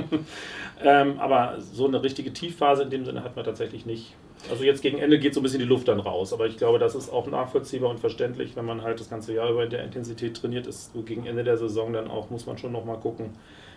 Ähm, 0.83 1.19
aber 1.19 1.57
so 1.61 1.87
eine 1.87 2.03
richtige 2.03 2.33
Tiefphase 2.33 2.83
in 2.83 2.91
dem 2.91 3.05
Sinne 3.05 3.25
hat 3.25 3.37
man 3.37 3.45
tatsächlich 3.45 3.87
nicht. 3.87 4.15
Also 4.51 4.65
jetzt 4.65 4.83
gegen 4.83 4.99
Ende 4.99 5.19
geht 5.19 5.33
so 5.33 5.41
ein 5.41 5.43
bisschen 5.43 5.61
die 5.61 5.65
Luft 5.65 5.89
dann 5.89 6.01
raus. 6.01 6.33
Aber 6.33 6.47
ich 6.47 6.57
glaube, 6.57 6.79
das 6.79 6.95
ist 6.95 7.11
auch 7.11 7.27
nachvollziehbar 7.27 7.91
und 7.91 8.01
verständlich, 8.01 8.57
wenn 8.57 8.65
man 8.65 8.83
halt 8.83 9.01
das 9.01 9.09
ganze 9.09 9.33
Jahr 9.33 9.51
über 9.51 9.65
in 9.65 9.71
der 9.71 9.85
Intensität 9.85 10.37
trainiert 10.37 10.67
ist. 10.67 10.93
So 10.93 11.03
gegen 11.03 11.27
Ende 11.27 11.45
der 11.45 11.57
Saison 11.57 11.93
dann 11.93 12.11
auch, 12.11 12.31
muss 12.31 12.47
man 12.47 12.59
schon 12.59 12.73
nochmal 12.73 12.99
gucken. 12.99 13.31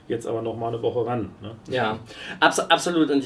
Jetzt 0.08 0.25
aber 0.25 0.42
nochmal 0.42 0.74
eine 0.74 0.82
Woche 0.82 1.06
ran. 1.06 1.32
Ne? 1.42 1.51
Ja, 1.70 2.00
abs 2.39 2.60
absolut. 2.60 3.10
Und 3.10 3.25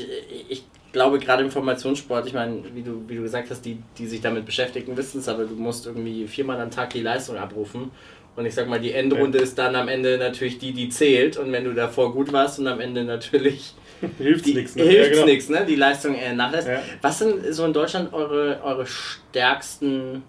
ich, 0.49 0.63
glaube, 0.91 1.19
gerade 1.19 1.43
im 1.43 1.51
Formationssport, 1.51 2.27
ich 2.27 2.33
meine, 2.33 2.63
wie 2.73 2.81
du, 2.81 3.07
wie 3.07 3.15
du 3.15 3.21
gesagt 3.21 3.49
hast, 3.49 3.61
die, 3.65 3.81
die 3.97 4.07
sich 4.07 4.21
damit 4.21 4.45
beschäftigen, 4.45 4.95
wissen 4.97 5.19
es, 5.19 5.29
aber 5.29 5.45
du 5.45 5.55
musst 5.55 5.85
irgendwie 5.85 6.27
viermal 6.27 6.59
am 6.59 6.71
Tag 6.71 6.91
die 6.91 7.01
Leistung 7.01 7.37
abrufen. 7.37 7.91
Und 8.35 8.45
ich 8.45 8.55
sag 8.55 8.67
mal, 8.67 8.79
die 8.79 8.93
Endrunde 8.93 9.39
ja. 9.39 9.43
ist 9.43 9.57
dann 9.57 9.75
am 9.75 9.87
Ende 9.87 10.17
natürlich 10.17 10.57
die, 10.57 10.71
die 10.71 10.89
zählt. 10.89 11.37
Und 11.37 11.51
wenn 11.51 11.65
du 11.65 11.73
davor 11.73 12.13
gut 12.13 12.31
warst 12.31 12.59
und 12.59 12.67
am 12.67 12.79
Ende 12.79 13.03
natürlich. 13.03 13.73
hilft 14.17 14.47
nichts, 14.47 14.75
ne? 14.75 14.83
Hilft 14.83 15.09
ja, 15.09 15.13
genau. 15.13 15.25
nichts, 15.25 15.49
ne? 15.49 15.65
Die 15.65 15.75
Leistung 15.75 16.15
äh, 16.15 16.33
nachlässt. 16.33 16.67
Ja. 16.67 16.79
Was 17.01 17.19
sind 17.19 17.53
so 17.53 17.65
in 17.65 17.73
Deutschland 17.73 18.13
eure, 18.13 18.61
eure 18.63 18.85
stärksten 18.85 20.23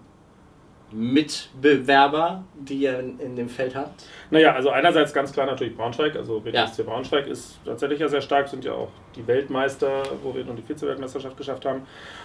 Mitbewerber, 0.93 2.43
die 2.53 2.75
ihr 2.75 2.99
in, 2.99 3.19
in, 3.19 3.35
dem 3.35 3.49
Feld 3.49 3.75
habt? 3.75 4.05
Naja, 4.29 4.53
also 4.53 4.69
einerseits 4.69 5.11
ganz 5.11 5.33
klar 5.33 5.47
natürlich 5.47 5.75
Braunschweig. 5.75 6.15
Also 6.15 6.39
BDSC 6.39 6.79
ja. 6.79 6.83
Braunschweig 6.85 7.27
ist 7.27 7.57
tatsächlich 7.65 7.99
ja 7.99 8.07
sehr 8.07 8.21
stark, 8.21 8.47
sind 8.47 8.63
ja 8.63 8.73
auch 8.73 8.89
die 9.15 9.25
Weltmeister, 9.25 10.03
wo 10.21 10.35
wir 10.35 10.43
nun 10.43 10.55
die 10.55 10.61
Vize-Weltmeisterschaft 10.61 11.35
geschafft 11.35 11.65
haben. 11.65 11.81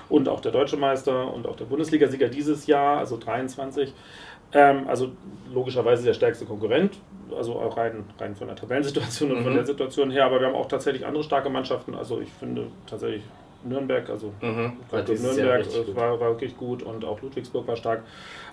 Und 0.08 0.28
auch 0.28 0.40
der 0.40 0.52
Deutsche 0.52 0.76
Meister 0.76 1.32
und 1.32 1.46
auch 1.46 1.56
der 1.56 1.64
Bundesligasieger 1.64 2.28
dieses 2.28 2.66
Jahr, 2.66 2.98
also 2.98 3.16
23. 3.16 3.92
Ähm, 4.52 4.88
also 4.88 5.12
logischerweise 5.52 6.04
der 6.04 6.14
stärkste 6.14 6.44
Konkurrent, 6.44 6.98
also 7.36 7.54
auch 7.54 7.76
rein, 7.76 8.04
rein 8.18 8.34
von 8.34 8.46
der 8.46 8.56
Tabellensituation 8.56 9.30
und 9.30 9.40
mhm. 9.40 9.44
von 9.44 9.54
der 9.54 9.66
Situation 9.66 10.10
her. 10.10 10.24
Aber 10.24 10.40
wir 10.40 10.46
haben 10.46 10.54
auch 10.54 10.68
tatsächlich 10.68 11.06
andere 11.06 11.22
starke 11.22 11.50
Mannschaften. 11.50 11.94
Also 11.94 12.20
ich 12.20 12.30
finde 12.30 12.66
tatsächlich 12.86 13.22
Nürnberg, 13.64 14.08
also 14.08 14.32
mhm. 14.40 14.74
Nürnberg 14.92 15.66
war, 15.94 16.20
war, 16.20 16.30
wirklich 16.30 16.56
gut 16.56 16.82
und 16.82 17.04
auch 17.04 17.20
Ludwigsburg 17.20 17.66
war 17.66 17.76
stark. 17.76 18.02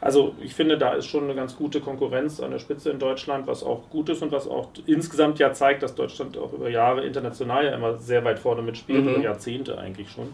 Also 0.02 0.34
ich 0.42 0.54
finde, 0.56 0.78
da 0.78 0.94
ist 0.94 1.06
schon 1.06 1.26
eine 1.26 1.36
ganz 1.36 1.56
gute 1.56 1.80
Konkurrenz 1.80 2.40
an 2.40 2.52
der 2.52 2.60
Spitze 2.60 2.90
in 2.90 3.00
Deutschland, 3.00 3.46
was 3.46 3.64
auch 3.64 3.90
gut 3.90 4.10
ist 4.10 4.24
und 4.24 4.32
was 4.32 4.48
auch 4.48 4.70
insgesamt 4.88 5.38
ja 5.40 5.54
zeigt, 5.54 5.84
dass 5.84 5.96
Deutschland 5.96 6.38
auch 6.38 6.54
über 6.54 6.70
Jahre 6.70 7.06
international 7.06 7.66
ja 7.66 7.76
immer 7.76 7.98
sehr 7.98 8.24
weit 8.26 8.40
vorne 8.40 8.64
mitspielt, 8.64 9.04
mhm. 9.04 9.10
über 9.14 9.24
Jahrzehnte 9.24 9.78
eigentlich 9.78 10.10
schon. 10.10 10.34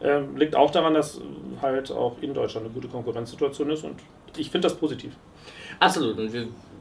Ähm, 0.00 0.36
liegt 0.36 0.54
auch 0.54 0.70
daran, 0.70 0.94
dass 0.94 1.20
halt 1.62 1.90
auch 1.90 2.16
in 2.20 2.34
Deutschland 2.34 2.66
eine 2.66 2.74
gute 2.74 2.88
Konkurrenzsituation 2.88 3.70
ist 3.70 3.84
und 3.84 3.96
ich 4.36 4.50
finde 4.50 4.68
das 4.68 4.76
positiv. 4.76 5.12
Absolut. 5.80 6.18
Und 6.18 6.30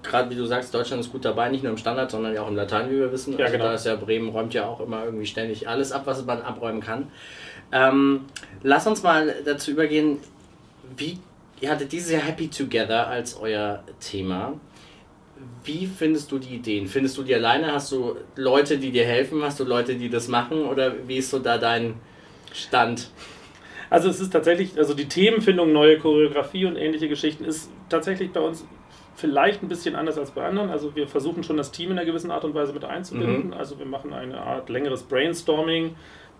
gerade 0.04 0.30
wie 0.30 0.36
du 0.36 0.46
sagst, 0.46 0.74
Deutschland 0.74 1.02
ist 1.02 1.12
gut 1.12 1.26
dabei, 1.26 1.50
nicht 1.50 1.64
nur 1.64 1.72
im 1.72 1.78
Standard, 1.78 2.12
sondern 2.12 2.34
ja 2.34 2.42
auch 2.44 2.48
im 2.48 2.56
Latein, 2.56 2.90
wie 2.90 3.00
wir 3.00 3.12
wissen. 3.12 3.34
Also 3.34 3.44
ja, 3.44 3.50
genau. 3.50 3.66
Da 3.66 3.74
ist 3.74 3.86
ja 3.86 3.96
Bremen 3.96 4.30
räumt 4.30 4.54
ja 4.54 4.68
auch 4.68 4.80
immer 4.80 5.06
irgendwie 5.06 5.26
ständig 5.26 5.68
alles 5.68 5.92
ab, 5.92 6.04
was 6.06 6.26
man 6.26 6.42
abräumen 6.42 6.82
kann. 6.82 7.08
Ähm, 7.72 8.26
lass 8.64 8.88
uns 8.88 9.04
mal 9.04 9.34
dazu 9.46 9.72
übergehen, 9.72 10.20
wie 10.96 11.20
ihr 11.62 11.70
hattet 11.70 11.92
dieses 11.92 12.12
Jahr 12.12 12.22
Happy 12.22 12.50
Together 12.50 13.08
als 13.08 13.38
euer 13.40 13.84
Thema. 14.00 14.54
Wie 15.64 15.88
findest 15.88 16.32
du 16.32 16.38
die 16.38 16.56
Ideen? 16.56 16.88
Findest 16.88 17.18
du 17.18 17.24
die 17.24 17.34
alleine? 17.34 17.74
Hast 17.74 17.92
du 17.92 18.16
Leute, 18.36 18.78
die 18.78 18.92
dir 18.92 19.06
helfen? 19.06 19.42
Hast 19.44 19.60
du 19.60 19.64
Leute, 19.64 19.96
die 19.96 20.10
das 20.10 20.28
machen? 20.28 20.66
Oder 20.66 20.94
wie 21.08 21.18
ist 21.18 21.32
so 21.32 21.40
da 21.40 21.58
dein 21.58 21.96
Stand? 22.56 23.10
Also 23.90 24.10
es 24.10 24.20
ist 24.20 24.32
tatsächlich, 24.32 24.78
also 24.78 24.94
die 24.94 25.08
Themenfindung, 25.08 25.72
neue 25.72 26.00
Choreografie 26.00 26.66
und 26.66 26.76
ähnliche 26.76 27.08
Geschichten 27.08 27.46
ist 27.46 27.70
tatsächlich 27.90 28.32
bei 28.32 28.40
uns 28.40 28.66
vielleicht 29.16 29.64
ein 29.64 29.70
bisschen 29.70 29.96
anders 29.96 30.18
als 30.18 30.32
bei 30.32 30.46
anderen. 30.46 30.70
Also 30.70 30.96
wir 30.96 31.08
versuchen 31.08 31.44
schon 31.44 31.58
das 31.58 31.72
Team 31.72 31.92
in 31.92 31.98
einer 31.98 32.06
gewissen 32.06 32.32
Art 32.32 32.44
und 32.44 32.54
Weise 32.54 32.74
mit 32.74 32.84
einzubinden. 32.84 33.48
Mhm. 33.48 33.54
Also 33.54 33.80
wir 33.80 33.86
machen 33.86 34.14
eine 34.14 34.40
Art 34.42 34.70
längeres 34.70 35.04
Brainstorming 35.04 35.96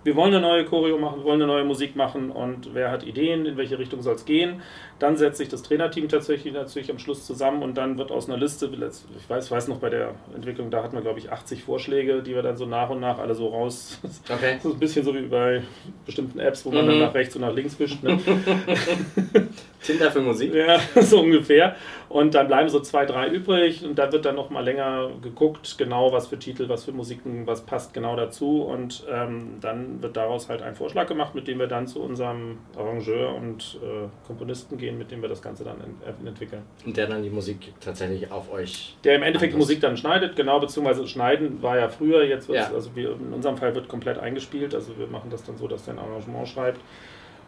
wir 0.06 0.16
wollen 0.16 0.36
eine 0.36 0.42
neue 0.42 0.66
Choreo 0.66 1.00
machen, 1.00 1.22
wir 1.22 1.24
wollen 1.26 1.42
eine 1.42 1.52
neue 1.52 1.64
Musik 1.64 1.96
machen 1.96 2.30
und 2.30 2.76
wer 2.76 2.92
hat 2.92 3.04
Ideen, 3.04 3.48
in 3.48 3.58
welche 3.58 3.80
Richtung 3.80 4.04
soll 4.04 4.14
es 4.14 4.26
gehen. 4.26 4.62
Dann 5.00 5.18
setzt 5.18 5.40
sich 5.40 5.50
das 5.50 5.64
Trainerteam 5.64 6.08
tatsächlich 6.08 6.54
natürlich 6.54 6.92
am 6.92 7.00
Schluss 7.00 7.26
zusammen 7.26 7.64
und 7.64 7.76
dann 7.76 7.98
wird 7.98 8.12
aus 8.12 8.30
einer 8.30 8.38
Liste, 8.38 8.70
ich 9.18 9.30
weiß, 9.30 9.50
weiß 9.50 9.68
noch 9.68 9.80
bei 9.80 9.90
der 9.90 10.14
Entwicklung, 10.36 10.70
da 10.70 10.84
hatten 10.84 10.96
wir 10.96 11.02
glaube 11.02 11.18
ich 11.18 11.32
80 11.32 11.64
Vorschläge, 11.64 12.22
die 12.22 12.36
wir 12.36 12.44
dann 12.44 12.56
so 12.56 12.68
nach 12.68 12.92
und 12.92 13.00
nach 13.00 13.18
alle 13.18 13.34
so 13.34 13.48
raus. 13.48 14.00
Okay. 14.30 14.60
So 14.66 14.74
ein 14.74 14.80
bisschen 14.80 15.04
so 15.04 15.14
wie 15.14 15.22
bei 15.22 15.64
bestimmten 16.06 16.40
Apps, 16.40 16.66
wo 16.66 16.72
man 16.72 16.86
mhm. 16.86 16.90
dann 16.90 17.00
nach 17.00 17.14
rechts 17.14 17.36
und 17.36 17.42
nach 17.42 17.54
links 17.54 17.80
wischt. 17.80 18.02
Ne? 18.04 18.20
Tinder 19.82 20.12
für 20.12 20.22
Musik? 20.22 20.54
Ja, 20.56 20.80
so 21.02 21.22
ungefähr. 21.22 21.76
Und 22.16 22.34
dann 22.34 22.48
bleiben 22.48 22.70
so 22.70 22.80
zwei, 22.80 23.06
drei 23.06 23.28
übrig 23.28 23.84
und 23.84 24.00
da 24.00 24.10
wird 24.10 24.24
dann 24.24 24.36
noch 24.36 24.50
mal 24.50 24.64
länger 24.64 25.12
geguckt, 25.22 25.78
genau 25.78 26.14
was 26.14 26.28
für 26.28 26.40
Titel, 26.40 26.70
was 26.70 26.86
für 26.86 26.94
Musiken, 26.94 27.46
was 27.46 27.66
passt 27.66 27.94
genau 27.94 28.16
dazu 28.16 28.62
und 28.62 29.04
ähm, 29.12 29.58
dann 29.60 30.02
wird 30.02 30.16
daraus 30.16 30.48
halt 30.48 30.62
ein 30.62 30.76
Vorschlag 30.76 31.08
gemacht, 31.08 31.36
mit 31.36 31.46
dem 31.50 31.60
wir 31.60 31.68
dann 31.68 31.88
zu 31.88 32.02
unserem 32.02 32.60
Arrangeur 32.78 33.36
und 33.36 33.82
äh, 33.84 34.08
Komponisten 34.26 34.78
gehen, 34.78 34.98
mit 34.98 35.12
dem 35.12 35.22
wir 35.22 35.28
das 35.28 35.42
Ganze 35.42 35.66
dann 35.66 35.76
ent 35.82 36.26
entwickeln. 36.26 36.62
Und 36.86 36.96
der 36.96 37.08
dann 37.08 37.22
die 37.22 37.30
Musik 37.30 37.74
tatsächlich 37.82 38.32
auf 38.32 38.50
euch. 38.50 38.96
Der 39.04 39.16
im 39.16 39.24
Endeffekt 39.24 39.52
die 39.52 39.58
Musik 39.58 39.82
dann 39.82 39.98
schneidet, 39.98 40.38
genau, 40.38 40.62
beziehungsweise 40.62 41.06
schneiden 41.10 41.62
war 41.62 41.78
ja 41.78 41.90
früher, 41.90 42.24
jetzt 42.24 42.48
wird 42.48 42.60
ja. 42.60 42.72
also 42.74 42.96
wir, 42.96 43.12
in 43.12 43.34
unserem 43.34 43.58
Fall 43.58 43.76
wird 43.76 43.90
komplett 43.90 44.20
eingespielt, 44.20 44.74
also 44.74 44.98
wir 44.98 45.08
machen 45.08 45.30
das 45.32 45.44
dann 45.44 45.58
so, 45.58 45.68
dass 45.68 45.84
der 45.84 45.96
ein 45.96 46.00
Arrangement 46.00 46.48
schreibt 46.48 46.80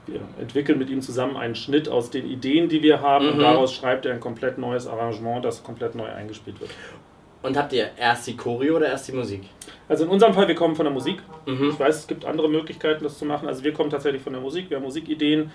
wir 0.08 0.22
entwickeln 0.40 0.80
mit 0.80 0.90
ihm 0.90 1.02
zusammen 1.02 1.38
einen 1.38 1.56
Schnitt 1.56 1.90
aus 1.90 2.10
den 2.10 2.30
Ideen, 2.30 2.70
die 2.70 2.82
wir 2.82 3.02
haben, 3.02 3.26
mhm. 3.26 3.34
und 3.34 3.40
daraus 3.40 3.74
schreibt 3.74 4.06
er 4.06 4.14
ein 4.14 4.20
komplett 4.20 4.58
neues 4.58 4.88
Arrangement, 4.88 5.44
das 5.44 5.64
komplett 5.64 5.96
neu 5.96 6.08
eingespielt 6.08 6.60
wird. 6.60 6.72
Und 7.44 7.56
habt 7.56 7.72
ihr 7.74 7.90
erst 7.98 8.28
die 8.28 8.36
Choreo 8.36 8.78
oder 8.78 8.88
erst 8.88 9.08
die 9.08 9.14
Musik? 9.14 9.44
Also 9.88 10.06
in 10.06 10.10
unserem 10.10 10.34
Fall, 10.34 10.48
wir 10.48 10.56
kommen 10.56 10.76
von 10.76 10.86
der 10.86 10.94
Musik. 10.94 11.20
Mhm. 11.46 11.70
Ich 11.70 11.80
weiß, 11.80 11.98
es 11.98 12.08
gibt 12.08 12.26
andere 12.26 12.50
Möglichkeiten, 12.50 13.04
das 13.04 13.18
zu 13.18 13.26
machen. 13.26 13.48
Also 13.48 13.64
wir 13.64 13.74
kommen 13.74 13.90
tatsächlich 13.90 14.22
von 14.22 14.34
der 14.34 14.42
Musik, 14.42 14.70
wir 14.70 14.78
haben 14.78 14.84
Musikideen. 14.84 15.52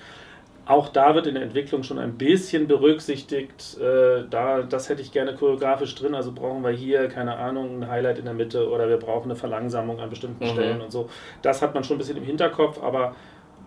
Auch 0.65 0.91
da 0.91 1.17
wird 1.17 1.27
in 1.27 1.35
der 1.35 1.43
Entwicklung 1.43 1.83
schon 1.83 1.99
ein 1.99 2.17
bisschen 2.17 2.69
berücksichtigt. 2.69 3.77
Äh, 3.81 4.25
da, 4.31 4.63
das 4.63 4.89
hätte 4.89 5.03
ich 5.03 5.11
gerne 5.11 5.35
choreografisch 5.35 5.95
drin. 5.97 6.15
Also 6.15 6.31
brauchen 6.31 6.63
wir 6.63 6.71
hier, 6.71 7.09
keine 7.09 7.37
Ahnung, 7.37 7.83
ein 7.83 7.91
Highlight 7.91 8.21
in 8.21 8.27
der 8.27 8.35
Mitte 8.35 8.71
oder 8.71 8.89
wir 8.89 8.97
brauchen 8.97 9.25
eine 9.25 9.37
Verlangsamung 9.37 9.99
an 9.99 10.09
bestimmten 10.09 10.45
mhm. 10.45 10.51
Stellen 10.51 10.81
und 10.81 10.93
so. 10.93 11.11
Das 11.43 11.63
hat 11.63 11.75
man 11.75 11.83
schon 11.83 11.97
ein 11.97 11.99
bisschen 11.99 12.17
im 12.17 12.23
Hinterkopf, 12.23 12.81
aber 12.81 13.17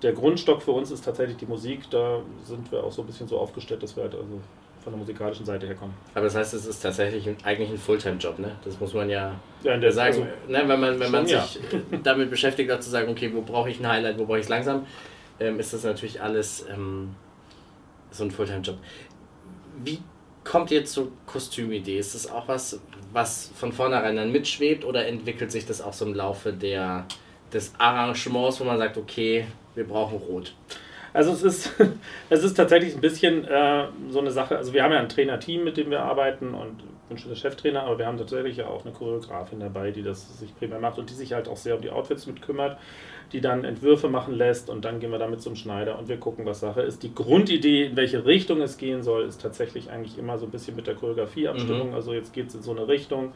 der 0.05 0.13
Grundstock 0.13 0.61
für 0.61 0.71
uns 0.71 0.91
ist 0.91 1.03
tatsächlich 1.03 1.37
die 1.37 1.47
Musik. 1.47 1.89
Da 1.89 2.21
sind 2.43 2.71
wir 2.71 2.83
auch 2.83 2.91
so 2.91 3.01
ein 3.01 3.07
bisschen 3.07 3.27
so 3.27 3.39
aufgestellt, 3.39 3.81
dass 3.81 3.95
wir 3.95 4.03
halt 4.03 4.13
also 4.13 4.39
von 4.83 4.93
der 4.93 4.99
musikalischen 4.99 5.47
Seite 5.47 5.65
herkommen. 5.65 5.95
Aber 6.13 6.25
das 6.25 6.35
heißt, 6.35 6.53
es 6.53 6.67
ist 6.67 6.79
tatsächlich 6.79 7.27
eigentlich 7.43 7.71
ein 7.71 7.77
Fulltime-Job, 7.77 8.37
ne? 8.37 8.51
Das 8.63 8.79
muss 8.79 8.93
man 8.93 9.09
ja, 9.09 9.33
ja 9.63 9.91
sagen. 9.91 10.13
Also, 10.13 10.21
ne? 10.47 10.63
Wenn 10.67 10.79
man, 10.79 10.99
wenn 10.99 11.11
man 11.11 11.25
sich 11.25 11.35
ja. 11.35 11.79
damit 12.03 12.29
beschäftigt, 12.29 12.71
auch 12.71 12.79
zu 12.79 12.91
sagen, 12.91 13.09
okay, 13.09 13.31
wo 13.33 13.41
brauche 13.41 13.71
ich 13.71 13.79
ein 13.79 13.87
Highlight, 13.87 14.19
wo 14.19 14.25
brauche 14.25 14.37
ich 14.37 14.43
es 14.43 14.49
langsam, 14.49 14.85
ähm, 15.39 15.59
ist 15.59 15.73
das 15.73 15.83
natürlich 15.83 16.21
alles 16.21 16.67
ähm, 16.71 17.15
so 18.11 18.25
ein 18.25 18.31
Fulltime-Job. 18.31 18.77
Wie 19.83 20.03
kommt 20.43 20.69
ihr 20.69 20.85
zur 20.85 21.11
Kostümidee? 21.25 21.97
Ist 21.97 22.13
das 22.13 22.29
auch 22.29 22.47
was, 22.47 22.79
was 23.11 23.51
von 23.55 23.71
vornherein 23.71 24.17
dann 24.17 24.31
mitschwebt 24.31 24.85
oder 24.85 25.07
entwickelt 25.07 25.51
sich 25.51 25.65
das 25.65 25.81
auch 25.81 25.93
so 25.93 26.05
im 26.05 26.13
Laufe 26.13 26.53
der, 26.53 27.07
des 27.51 27.73
Arrangements, 27.79 28.59
wo 28.59 28.65
man 28.65 28.77
sagt, 28.77 28.97
okay, 28.97 29.47
wir 29.75 29.87
brauchen 29.87 30.17
Rot? 30.17 30.53
Also 31.15 31.31
es 31.31 31.43
ist, 31.43 31.73
es 32.29 32.43
ist 32.43 32.55
tatsächlich 32.55 32.93
ein 32.93 33.01
bisschen 33.01 33.45
äh, 33.45 33.85
so 34.09 34.19
eine 34.19 34.31
Sache, 34.31 34.57
also 34.57 34.73
wir 34.73 34.83
haben 34.83 34.91
ja 34.91 34.99
ein 34.99 35.09
Trainerteam, 35.09 35.63
mit 35.63 35.77
dem 35.77 35.89
wir 35.89 36.01
arbeiten 36.01 36.53
und 36.53 36.83
ich 37.05 37.09
bin 37.09 37.17
schon 37.17 37.29
der 37.29 37.37
Cheftrainer, 37.37 37.83
aber 37.83 37.99
wir 37.99 38.07
haben 38.07 38.17
tatsächlich 38.17 38.57
ja 38.57 38.67
auch 38.67 38.83
eine 38.83 38.93
Choreografin 38.93 39.59
dabei, 39.59 39.91
die 39.91 40.01
das 40.01 40.39
sich 40.39 40.57
primär 40.57 40.79
macht 40.79 40.97
und 40.97 41.09
die 41.09 41.13
sich 41.13 41.33
halt 41.33 41.47
auch 41.47 41.55
sehr 41.55 41.75
um 41.75 41.81
die 41.81 41.91
Outfits 41.91 42.27
mit 42.27 42.41
kümmert, 42.41 42.77
die 43.31 43.41
dann 43.41 43.63
Entwürfe 43.63 44.09
machen 44.09 44.33
lässt 44.33 44.69
und 44.69 44.83
dann 44.83 44.99
gehen 44.99 45.11
wir 45.11 45.19
damit 45.19 45.41
zum 45.41 45.55
Schneider 45.55 45.97
und 45.97 46.09
wir 46.09 46.17
gucken, 46.17 46.45
was 46.45 46.59
Sache 46.59 46.81
ist. 46.81 47.03
Die 47.03 47.13
Grundidee, 47.13 47.85
in 47.85 47.95
welche 47.95 48.25
Richtung 48.25 48.61
es 48.61 48.77
gehen 48.77 49.03
soll, 49.03 49.23
ist 49.23 49.41
tatsächlich 49.41 49.91
eigentlich 49.91 50.17
immer 50.17 50.37
so 50.37 50.45
ein 50.45 50.51
bisschen 50.51 50.75
mit 50.75 50.87
der 50.87 50.95
Choreografieabstimmung. 50.95 51.89
Mhm. 51.89 51.95
Also 51.95 52.13
jetzt 52.13 52.33
geht 52.33 52.47
es 52.47 52.55
in 52.55 52.61
so 52.61 52.71
eine 52.71 52.87
Richtung. 52.87 53.33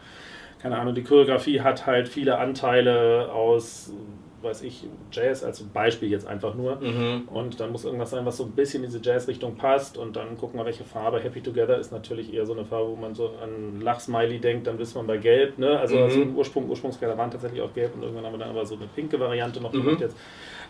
Keine 0.62 0.78
Ahnung, 0.78 0.96
die 0.96 1.04
Choreografie 1.04 1.62
hat 1.62 1.86
halt 1.86 2.10
viele 2.10 2.40
Anteile 2.40 3.32
aus 3.32 3.94
weiß 4.42 4.62
ich, 4.64 4.86
Jazz 5.12 5.44
als 5.44 5.62
Beispiel 5.62 6.10
jetzt 6.10 6.28
einfach 6.28 6.56
nur. 6.56 6.78
Mhm. 6.78 7.28
Und 7.28 7.60
dann 7.60 7.72
muss 7.72 7.86
irgendwas 7.86 8.12
sein, 8.12 8.26
was 8.26 8.38
so 8.38 8.46
ein 8.46 8.52
bisschen 8.52 8.84
in 8.84 8.90
diese 8.90 9.02
Jazz-Richtung 9.04 9.56
passt. 9.56 9.98
Und 9.98 10.16
dann 10.16 10.38
gucken 10.38 10.60
wir, 10.60 10.66
welche 10.66 10.84
Farbe. 10.84 11.20
Happy 11.20 11.42
Together 11.42 11.78
ist 11.78 11.92
natürlich 11.92 12.34
eher 12.34 12.46
so 12.46 12.54
eine 12.54 12.66
Farbe, 12.66 12.90
wo 12.90 12.96
man 12.96 13.16
so 13.16 13.32
an 13.44 13.82
Lachsmiley 13.82 14.40
denkt, 14.40 14.68
dann 14.68 14.80
wisst 14.80 14.96
man 14.96 15.08
bei 15.08 15.18
Gelb. 15.18 15.58
Ne? 15.58 15.78
Also, 15.80 15.96
mhm. 15.96 16.04
also 16.04 16.22
Ursprung, 16.36 16.70
Ursprungskleider 16.70 17.18
waren 17.18 17.32
tatsächlich 17.32 17.62
auch 17.62 17.74
gelb 17.74 17.96
und 17.96 18.04
irgendwann 18.04 18.26
haben 18.26 18.34
wir 18.34 18.40
dann 18.40 18.50
aber 18.50 18.66
so 18.66 18.76
eine 18.76 18.88
pinke 18.88 19.20
Variante 19.20 19.62
noch 19.62 19.74
mhm. 19.74 19.84
gemacht 19.84 20.02
jetzt. 20.02 20.18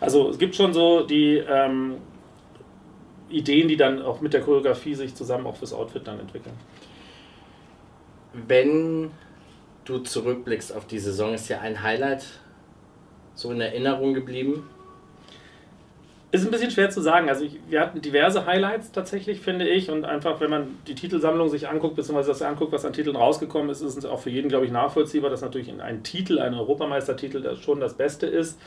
Also 0.00 0.30
es 0.30 0.38
gibt 0.38 0.54
schon 0.54 0.72
so 0.72 1.02
die 1.02 1.36
ähm, 1.36 1.96
Ideen, 3.28 3.68
die 3.68 3.76
dann 3.76 4.02
auch 4.02 4.20
mit 4.20 4.32
der 4.32 4.40
Choreografie 4.40 4.94
sich 4.94 5.14
zusammen 5.14 5.46
auch 5.46 5.56
fürs 5.56 5.72
Outfit 5.72 6.06
dann 6.06 6.18
entwickeln. 6.18 6.54
Wenn 8.32 9.10
du 9.84 9.98
zurückblickst 9.98 10.74
auf 10.74 10.86
die 10.86 10.98
Saison, 10.98 11.34
ist 11.34 11.48
ja 11.48 11.60
ein 11.60 11.82
Highlight 11.82 12.24
so 13.34 13.50
in 13.50 13.60
Erinnerung 13.60 14.14
geblieben? 14.14 14.68
Ist 16.32 16.44
ein 16.44 16.52
bisschen 16.52 16.70
schwer 16.70 16.90
zu 16.90 17.00
sagen. 17.00 17.28
Also 17.28 17.44
ich, 17.44 17.58
wir 17.68 17.80
hatten 17.80 18.00
diverse 18.00 18.46
Highlights 18.46 18.92
tatsächlich, 18.92 19.40
finde 19.40 19.68
ich. 19.68 19.90
Und 19.90 20.04
einfach, 20.04 20.40
wenn 20.40 20.50
man 20.50 20.78
die 20.86 20.94
Titelsammlung 20.94 21.48
sich 21.48 21.68
anguckt, 21.68 21.96
beziehungsweise 21.96 22.28
das 22.28 22.42
anguckt, 22.42 22.70
was 22.70 22.84
an 22.84 22.92
Titeln 22.92 23.16
rausgekommen 23.16 23.68
ist, 23.68 23.80
ist 23.80 23.96
es 23.98 24.04
auch 24.04 24.20
für 24.20 24.30
jeden, 24.30 24.48
glaube 24.48 24.64
ich, 24.64 24.70
nachvollziehbar, 24.70 25.28
dass 25.28 25.40
natürlich 25.40 25.72
ein 25.80 26.04
Titel, 26.04 26.38
ein 26.38 26.54
Europameistertitel, 26.54 27.42
das 27.42 27.58
schon 27.58 27.80
das 27.80 27.94
Beste 27.94 28.26
ist. 28.26 28.60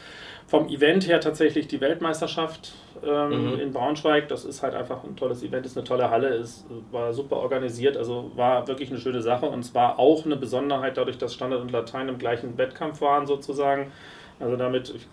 Vom 0.45 0.67
Event 0.67 1.07
her 1.07 1.21
tatsächlich 1.21 1.69
die 1.69 1.79
Weltmeisterschaft 1.79 2.73
ähm, 3.01 3.53
mhm. 3.53 3.59
in 3.61 3.71
Braunschweig. 3.71 4.27
Das 4.27 4.43
ist 4.43 4.61
halt 4.61 4.75
einfach 4.75 5.05
ein 5.05 5.15
tolles 5.15 5.41
Event, 5.41 5.65
ist 5.65 5.77
eine 5.77 5.85
tolle 5.85 6.09
Halle, 6.09 6.35
ist, 6.35 6.65
war 6.91 7.13
super 7.13 7.37
organisiert, 7.37 7.95
also 7.95 8.29
war 8.35 8.67
wirklich 8.67 8.89
eine 8.89 8.99
schöne 8.99 9.21
Sache. 9.21 9.45
Und 9.45 9.61
es 9.61 9.73
war 9.73 9.99
auch 9.99 10.25
eine 10.25 10.35
Besonderheit, 10.35 10.97
dadurch, 10.97 11.17
dass 11.17 11.33
Standard 11.33 11.61
und 11.61 11.71
Latein 11.71 12.09
im 12.09 12.17
gleichen 12.17 12.57
Wettkampf 12.57 12.99
waren 12.99 13.25
sozusagen 13.25 13.93
also 14.39 14.55
damit, 14.55 14.93
ich 14.93 15.07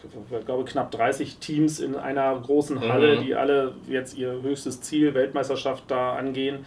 glaube, 0.47 0.65
knapp 0.65 0.91
30 0.91 1.39
Teams 1.39 1.81
in 1.81 1.95
einer 1.97 2.39
großen 2.39 2.81
Halle, 2.81 3.17
mhm. 3.17 3.25
die 3.25 3.35
alle 3.35 3.75
jetzt 3.89 4.17
ihr 4.17 4.43
höchstes 4.43 4.81
Ziel, 4.81 5.15
Weltmeisterschaft, 5.15 5.85
da 5.89 6.15
angehen. 6.15 6.65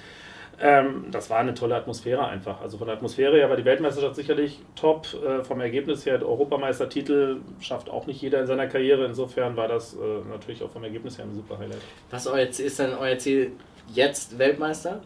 Ähm, 0.62 1.06
das 1.12 1.30
war 1.30 1.40
eine 1.40 1.54
tolle 1.56 1.76
Atmosphäre 1.76 2.28
einfach. 2.28 2.62
Also 2.62 2.78
von 2.78 2.88
der 2.88 2.96
Atmosphäre 2.96 3.38
her 3.38 3.50
war 3.50 3.58
die 3.58 3.66
Weltmeisterschaft 3.66 4.16
sicherlich 4.16 4.60
top. 4.76 5.08
Äh, 5.14 5.44
vom 5.44 5.60
Ergebnis 5.62 6.06
her, 6.06 6.20
der 6.20 6.28
Europameistertitel 6.28 7.38
schafft 7.60 7.90
auch 7.90 8.06
nicht 8.06 8.22
jeder 8.22 8.40
in 8.40 8.48
seiner 8.48 8.68
Karriere. 8.68 9.06
Insofern 9.06 9.58
war 9.58 9.68
das 9.68 9.96
äh, 9.96 9.98
natürlich 10.30 10.62
auch 10.64 10.70
vom 10.70 10.84
Ergebnis 10.84 11.18
her 11.18 11.26
ein 11.26 11.34
super 11.34 11.58
Highlight. 11.58 11.82
Was 12.12 12.28
ist 12.60 12.80
denn 12.80 12.94
euer 12.94 13.18
Ziel 13.18 13.54
jetzt 13.94 14.38
Weltmeister? 14.38 15.02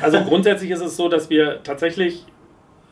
Also 0.00 0.22
grundsätzlich 0.24 0.70
ist 0.70 0.80
es 0.80 0.96
so, 0.96 1.08
dass 1.08 1.28
wir 1.28 1.62
tatsächlich 1.62 2.24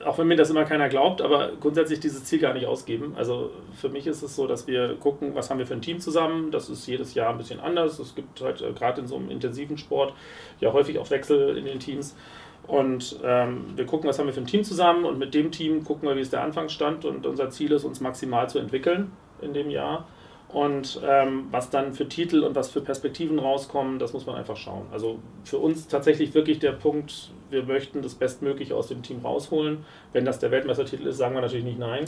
auch 0.04 0.18
wenn 0.18 0.28
mir 0.28 0.36
das 0.36 0.50
immer 0.50 0.64
keiner 0.64 0.88
glaubt, 0.88 1.20
aber 1.20 1.52
grundsätzlich 1.60 2.00
dieses 2.00 2.24
Ziel 2.24 2.38
gar 2.38 2.54
nicht 2.54 2.66
ausgeben. 2.66 3.14
Also 3.16 3.50
für 3.72 3.88
mich 3.88 4.06
ist 4.06 4.22
es 4.22 4.36
so, 4.36 4.46
dass 4.46 4.66
wir 4.66 4.94
gucken, 4.96 5.34
was 5.34 5.50
haben 5.50 5.58
wir 5.58 5.66
für 5.66 5.74
ein 5.74 5.82
Team 5.82 6.00
zusammen. 6.00 6.50
Das 6.50 6.68
ist 6.68 6.86
jedes 6.86 7.14
Jahr 7.14 7.30
ein 7.30 7.38
bisschen 7.38 7.60
anders. 7.60 7.98
Es 7.98 8.14
gibt 8.14 8.40
halt 8.40 8.62
äh, 8.62 8.72
gerade 8.72 9.00
in 9.00 9.06
so 9.06 9.16
einem 9.16 9.30
intensiven 9.30 9.78
Sport 9.78 10.14
ja 10.60 10.72
häufig 10.72 10.98
auch 10.98 11.10
Wechsel 11.10 11.56
in 11.56 11.64
den 11.64 11.80
Teams. 11.80 12.16
Und 12.66 13.18
ähm, 13.24 13.64
wir 13.76 13.86
gucken, 13.86 14.08
was 14.08 14.18
haben 14.18 14.26
wir 14.26 14.34
für 14.34 14.40
ein 14.40 14.46
Team 14.46 14.62
zusammen 14.62 15.04
und 15.04 15.18
mit 15.18 15.34
dem 15.34 15.50
Team 15.50 15.84
gucken 15.84 16.08
wir, 16.08 16.16
wie 16.16 16.20
ist 16.20 16.32
der 16.32 16.42
Anfangsstand 16.42 17.04
und 17.04 17.26
unser 17.26 17.50
Ziel 17.50 17.72
ist, 17.72 17.84
uns 17.84 18.00
maximal 18.00 18.48
zu 18.48 18.58
entwickeln 18.58 19.12
in 19.40 19.54
dem 19.54 19.70
Jahr. 19.70 20.06
Und 20.48 21.00
ähm, 21.06 21.48
was 21.50 21.68
dann 21.68 21.92
für 21.92 22.08
Titel 22.08 22.42
und 22.42 22.54
was 22.54 22.70
für 22.70 22.80
Perspektiven 22.80 23.38
rauskommen, 23.38 23.98
das 23.98 24.14
muss 24.14 24.24
man 24.24 24.36
einfach 24.36 24.56
schauen. 24.56 24.86
Also 24.90 25.18
für 25.44 25.58
uns 25.58 25.88
tatsächlich 25.88 26.32
wirklich 26.32 26.58
der 26.58 26.72
Punkt, 26.72 27.30
wir 27.50 27.64
möchten 27.64 28.00
das 28.00 28.14
Bestmögliche 28.14 28.74
aus 28.74 28.88
dem 28.88 29.02
Team 29.02 29.20
rausholen. 29.20 29.84
Wenn 30.14 30.24
das 30.24 30.38
der 30.38 30.50
Weltmeistertitel 30.50 31.06
ist, 31.06 31.18
sagen 31.18 31.34
wir 31.34 31.42
natürlich 31.42 31.66
nicht 31.66 31.78
nein. 31.78 32.06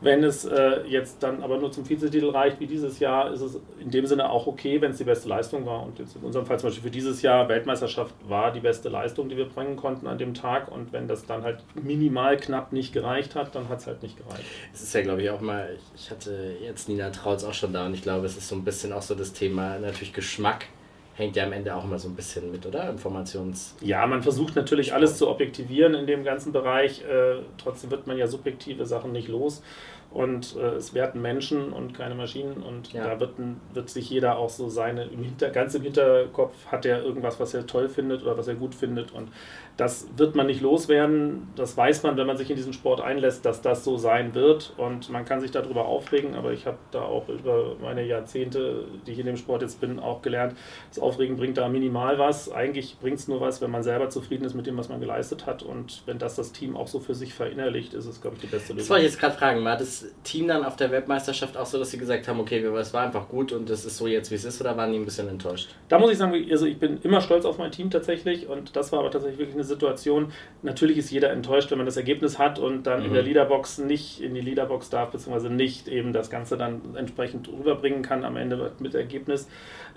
Wenn 0.00 0.22
es 0.24 0.44
äh, 0.44 0.82
jetzt 0.86 1.22
dann 1.22 1.42
aber 1.42 1.58
nur 1.58 1.72
zum 1.72 1.88
Vizetitel 1.88 2.30
reicht, 2.30 2.60
wie 2.60 2.66
dieses 2.66 2.98
Jahr, 2.98 3.32
ist 3.32 3.40
es 3.40 3.58
in 3.80 3.90
dem 3.90 4.06
Sinne 4.06 4.30
auch 4.30 4.46
okay, 4.46 4.80
wenn 4.80 4.90
es 4.90 4.98
die 4.98 5.04
beste 5.04 5.28
Leistung 5.28 5.64
war. 5.64 5.82
Und 5.82 5.98
jetzt 5.98 6.16
in 6.16 6.22
unserem 6.22 6.46
Fall 6.46 6.58
zum 6.58 6.68
Beispiel 6.68 6.84
für 6.84 6.90
dieses 6.90 7.22
Jahr 7.22 7.48
Weltmeisterschaft 7.48 8.14
war 8.28 8.52
die 8.52 8.60
beste 8.60 8.88
Leistung, 8.88 9.28
die 9.28 9.36
wir 9.36 9.46
bringen 9.46 9.76
konnten 9.76 10.06
an 10.06 10.18
dem 10.18 10.34
Tag. 10.34 10.70
Und 10.70 10.92
wenn 10.92 11.08
das 11.08 11.24
dann 11.26 11.42
halt 11.42 11.62
minimal 11.74 12.36
knapp 12.36 12.72
nicht 12.72 12.92
gereicht 12.92 13.34
hat, 13.34 13.54
dann 13.54 13.68
hat 13.68 13.80
es 13.80 13.86
halt 13.86 14.02
nicht 14.02 14.16
gereicht. 14.16 14.44
Es 14.74 14.82
ist 14.82 14.94
ja, 14.94 15.02
glaube 15.02 15.22
ich, 15.22 15.30
auch 15.30 15.40
mal, 15.40 15.76
ich 15.94 16.10
hatte 16.10 16.56
jetzt 16.62 16.88
Nina 16.88 17.10
Trautz 17.10 17.44
auch 17.44 17.54
schon 17.54 17.72
da 17.72 17.86
und 17.86 17.94
ich 17.94 18.02
glaube, 18.02 18.26
es 18.26 18.36
ist 18.36 18.48
so 18.48 18.54
ein 18.54 18.64
bisschen 18.64 18.92
auch 18.92 19.02
so 19.02 19.14
das 19.14 19.32
Thema 19.32 19.78
natürlich 19.78 20.12
Geschmack 20.12 20.66
hängt 21.16 21.34
ja 21.34 21.44
am 21.44 21.52
Ende 21.52 21.74
auch 21.74 21.84
immer 21.84 21.98
so 21.98 22.08
ein 22.08 22.14
bisschen 22.14 22.52
mit, 22.52 22.66
oder? 22.66 22.90
Informations. 22.90 23.74
Ja, 23.80 24.06
man 24.06 24.22
versucht 24.22 24.54
natürlich 24.54 24.92
alles 24.92 25.16
zu 25.16 25.28
objektivieren 25.28 25.94
in 25.94 26.06
dem 26.06 26.24
ganzen 26.24 26.52
Bereich. 26.52 27.02
Äh, 27.02 27.36
trotzdem 27.56 27.90
wird 27.90 28.06
man 28.06 28.18
ja 28.18 28.26
subjektive 28.26 28.84
Sachen 28.84 29.12
nicht 29.12 29.28
los. 29.28 29.62
Und 30.10 30.56
äh, 30.56 30.74
es 30.76 30.94
werden 30.94 31.20
Menschen 31.20 31.72
und 31.72 31.94
keine 31.94 32.14
Maschinen. 32.14 32.62
Und 32.62 32.92
ja. 32.92 33.04
da 33.04 33.18
wird, 33.18 33.32
wird 33.72 33.88
sich 33.88 34.10
jeder 34.10 34.38
auch 34.38 34.50
so 34.50 34.68
seine, 34.68 35.04
im 35.04 35.22
Hinter, 35.22 35.50
ganz 35.50 35.74
im 35.74 35.82
Hinterkopf 35.82 36.54
hat 36.66 36.84
er 36.84 37.02
irgendwas, 37.02 37.40
was 37.40 37.54
er 37.54 37.66
toll 37.66 37.88
findet 37.88 38.22
oder 38.22 38.36
was 38.36 38.46
er 38.46 38.54
gut 38.54 38.74
findet. 38.74 39.12
Und 39.12 39.30
das 39.76 40.08
wird 40.16 40.34
man 40.34 40.46
nicht 40.46 40.62
loswerden. 40.62 41.48
Das 41.54 41.76
weiß 41.76 42.02
man, 42.02 42.16
wenn 42.16 42.26
man 42.26 42.38
sich 42.38 42.48
in 42.48 42.56
diesen 42.56 42.72
Sport 42.72 43.02
einlässt, 43.02 43.44
dass 43.44 43.60
das 43.60 43.84
so 43.84 43.98
sein 43.98 44.34
wird. 44.34 44.72
Und 44.78 45.10
man 45.10 45.26
kann 45.26 45.40
sich 45.40 45.50
darüber 45.50 45.84
aufregen, 45.84 46.34
aber 46.34 46.52
ich 46.52 46.66
habe 46.66 46.78
da 46.92 47.02
auch 47.02 47.28
über 47.28 47.76
meine 47.80 48.02
Jahrzehnte, 48.02 48.84
die 49.06 49.12
ich 49.12 49.18
in 49.18 49.26
dem 49.26 49.36
Sport 49.36 49.62
jetzt 49.62 49.80
bin, 49.80 49.98
auch 49.98 50.22
gelernt, 50.22 50.56
das 50.88 50.98
Aufregen 50.98 51.36
bringt 51.36 51.58
da 51.58 51.68
minimal 51.68 52.18
was. 52.18 52.50
Eigentlich 52.50 52.98
bringt 53.00 53.18
es 53.18 53.28
nur 53.28 53.42
was, 53.42 53.60
wenn 53.60 53.70
man 53.70 53.82
selber 53.82 54.08
zufrieden 54.08 54.44
ist 54.44 54.54
mit 54.54 54.66
dem, 54.66 54.78
was 54.78 54.88
man 54.88 54.98
geleistet 54.98 55.44
hat. 55.44 55.62
Und 55.62 56.02
wenn 56.06 56.18
das 56.18 56.36
das 56.36 56.52
Team 56.52 56.74
auch 56.74 56.88
so 56.88 56.98
für 56.98 57.14
sich 57.14 57.34
verinnerlicht, 57.34 57.92
ist 57.92 58.06
es, 58.06 58.22
glaube 58.22 58.36
ich, 58.36 58.42
die 58.42 58.48
beste 58.48 58.72
Lösung. 58.72 58.78
Das 58.78 58.90
wollte 58.90 59.04
ich 59.04 59.10
jetzt 59.10 59.20
gerade 59.20 59.36
fragen. 59.36 59.62
War 59.62 59.76
das 59.76 60.06
Team 60.24 60.48
dann 60.48 60.64
auf 60.64 60.76
der 60.76 60.90
Weltmeisterschaft 60.90 61.54
auch 61.56 61.66
so, 61.66 61.78
dass 61.78 61.90
sie 61.90 61.98
gesagt 61.98 62.28
haben, 62.28 62.40
okay, 62.40 62.64
es 62.64 62.94
war 62.94 63.04
einfach 63.04 63.28
gut 63.28 63.52
und 63.52 63.68
es 63.68 63.84
ist 63.84 63.98
so 63.98 64.06
jetzt, 64.06 64.30
wie 64.30 64.36
es 64.36 64.44
ist, 64.46 64.58
oder 64.60 64.74
waren 64.78 64.90
die 64.90 64.98
ein 64.98 65.04
bisschen 65.04 65.28
enttäuscht? 65.28 65.68
Da 65.88 65.98
muss 65.98 66.10
ich 66.10 66.18
sagen, 66.18 66.34
also 66.50 66.64
ich 66.64 66.78
bin 66.78 66.98
immer 67.02 67.20
stolz 67.20 67.44
auf 67.44 67.58
mein 67.58 67.70
Team 67.70 67.90
tatsächlich 67.90 68.48
und 68.48 68.74
das 68.74 68.90
war 68.92 69.00
aber 69.00 69.10
tatsächlich 69.10 69.38
wirklich 69.38 69.56
eine 69.56 69.65
Situation. 69.66 70.32
Natürlich 70.62 70.98
ist 70.98 71.10
jeder 71.10 71.30
enttäuscht, 71.30 71.70
wenn 71.70 71.78
man 71.78 71.86
das 71.86 71.96
Ergebnis 71.96 72.38
hat 72.38 72.58
und 72.58 72.86
dann 72.86 73.00
mhm. 73.00 73.06
in 73.06 73.12
der 73.12 73.22
mhm. 73.22 73.28
Leaderbox 73.28 73.78
nicht 73.78 74.20
in 74.20 74.34
die 74.34 74.40
Leaderbox 74.40 74.90
darf, 74.90 75.10
beziehungsweise 75.10 75.50
nicht 75.50 75.88
eben 75.88 76.12
das 76.12 76.30
Ganze 76.30 76.56
dann 76.56 76.80
entsprechend 76.96 77.48
rüberbringen 77.48 78.02
kann 78.02 78.24
am 78.24 78.36
Ende 78.36 78.72
mit 78.78 78.94
Ergebnis. 78.94 79.48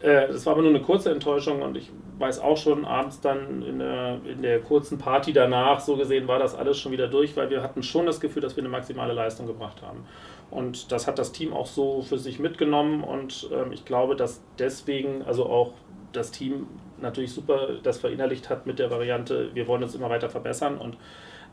Äh, 0.01 0.27
das 0.27 0.45
war 0.45 0.53
aber 0.53 0.61
nur 0.61 0.71
eine 0.71 0.81
kurze 0.81 1.11
Enttäuschung 1.11 1.61
und 1.61 1.77
ich 1.77 1.91
weiß 2.17 2.39
auch 2.39 2.57
schon 2.57 2.85
abends 2.85 3.21
dann 3.21 3.61
in 3.61 3.79
der, 3.79 4.19
in 4.25 4.41
der 4.41 4.59
kurzen 4.59 4.97
Party 4.97 5.33
danach, 5.33 5.79
so 5.79 5.95
gesehen 5.95 6.27
war 6.27 6.39
das 6.39 6.55
alles 6.55 6.77
schon 6.79 6.91
wieder 6.91 7.07
durch, 7.07 7.35
weil 7.37 7.49
wir 7.49 7.61
hatten 7.61 7.83
schon 7.83 8.05
das 8.05 8.19
Gefühl, 8.19 8.41
dass 8.41 8.55
wir 8.55 8.63
eine 8.63 8.69
maximale 8.69 9.13
Leistung 9.13 9.47
gebracht 9.47 9.81
haben. 9.81 10.05
Und 10.51 10.91
das 10.91 11.07
hat 11.07 11.19
das 11.19 11.31
Team 11.31 11.53
auch 11.53 11.67
so 11.67 12.01
für 12.01 12.17
sich 12.17 12.39
mitgenommen 12.39 13.03
und 13.03 13.49
ähm, 13.53 13.71
ich 13.71 13.85
glaube, 13.85 14.15
dass 14.15 14.41
deswegen 14.57 15.21
also 15.23 15.45
auch 15.45 15.73
das 16.11 16.31
Team 16.31 16.67
natürlich 17.01 17.31
super 17.31 17.69
das 17.83 17.99
verinnerlicht 17.99 18.49
hat 18.49 18.65
mit 18.65 18.79
der 18.79 18.91
Variante, 18.91 19.49
wir 19.53 19.67
wollen 19.67 19.83
uns 19.83 19.95
immer 19.95 20.09
weiter 20.09 20.29
verbessern 20.29 20.77
und 20.77 20.97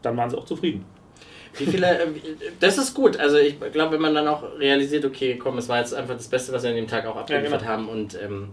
dann 0.02 0.16
waren 0.16 0.30
sie 0.30 0.36
auch 0.36 0.44
zufrieden. 0.44 0.84
Wie 1.58 1.66
viele, 1.66 1.86
äh, 1.86 2.06
das 2.60 2.78
ist 2.78 2.94
gut. 2.94 3.16
Also 3.18 3.38
ich 3.38 3.58
glaube, 3.72 3.94
wenn 3.94 4.02
man 4.02 4.14
dann 4.14 4.28
auch 4.28 4.42
realisiert, 4.58 5.04
okay, 5.04 5.36
komm, 5.36 5.58
es 5.58 5.68
war 5.68 5.78
jetzt 5.78 5.94
einfach 5.94 6.16
das 6.16 6.28
Beste, 6.28 6.52
was 6.52 6.62
wir 6.62 6.70
an 6.70 6.76
dem 6.76 6.86
Tag 6.86 7.06
auch 7.06 7.16
abgeliefert 7.16 7.62
ja, 7.62 7.76
genau. 7.76 7.88
haben 7.88 7.88
und 7.88 8.18
ähm, 8.22 8.50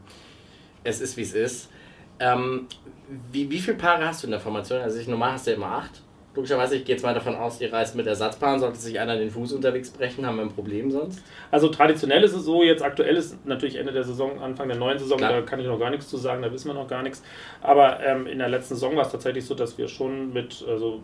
es 0.83 1.01
ist, 1.01 1.17
wie 1.17 1.21
es 1.21 1.33
ist. 1.33 1.69
Ähm, 2.19 2.67
wie, 3.31 3.49
wie 3.49 3.59
viele 3.59 3.77
Paare 3.77 4.05
hast 4.05 4.23
du 4.23 4.27
in 4.27 4.31
der 4.31 4.39
Formation? 4.39 4.81
Also 4.81 4.99
ich, 4.99 5.07
normal 5.07 5.33
hast 5.33 5.47
du 5.47 5.51
ja 5.51 5.57
immer 5.57 5.71
acht. 5.71 6.01
Logischerweise, 6.35 6.77
ich 6.77 6.85
gehe 6.85 6.95
jetzt 6.95 7.03
mal 7.03 7.13
davon 7.13 7.35
aus, 7.35 7.61
ihr 7.61 7.71
reist 7.71 7.95
mit 7.95 8.07
Ersatzpaaren. 8.07 8.59
Sollte 8.59 8.79
sich 8.79 8.99
einer 8.99 9.17
den 9.17 9.29
Fuß 9.29 9.53
unterwegs 9.53 9.91
brechen, 9.91 10.25
haben 10.25 10.37
wir 10.37 10.43
ein 10.43 10.49
Problem 10.49 10.89
sonst? 10.89 11.23
Also 11.51 11.69
traditionell 11.69 12.23
ist 12.23 12.33
es 12.33 12.43
so, 12.43 12.63
jetzt 12.63 12.81
aktuell 12.81 13.15
ist 13.15 13.45
natürlich 13.45 13.75
Ende 13.75 13.91
der 13.93 14.03
Saison, 14.03 14.41
Anfang 14.41 14.67
der 14.67 14.77
neuen 14.77 14.97
Saison, 14.97 15.19
Klar. 15.19 15.31
da 15.31 15.41
kann 15.41 15.59
ich 15.59 15.67
noch 15.67 15.79
gar 15.79 15.91
nichts 15.91 16.07
zu 16.07 16.17
sagen, 16.17 16.41
da 16.41 16.51
wissen 16.51 16.69
wir 16.69 16.73
noch 16.73 16.87
gar 16.87 17.03
nichts. 17.03 17.21
Aber 17.61 18.03
ähm, 18.03 18.25
in 18.25 18.39
der 18.39 18.49
letzten 18.49 18.73
Saison 18.73 18.95
war 18.95 19.05
es 19.05 19.11
tatsächlich 19.11 19.45
so, 19.45 19.53
dass 19.53 19.77
wir 19.77 19.87
schon 19.87 20.33
mit 20.33 20.65
also 20.67 21.01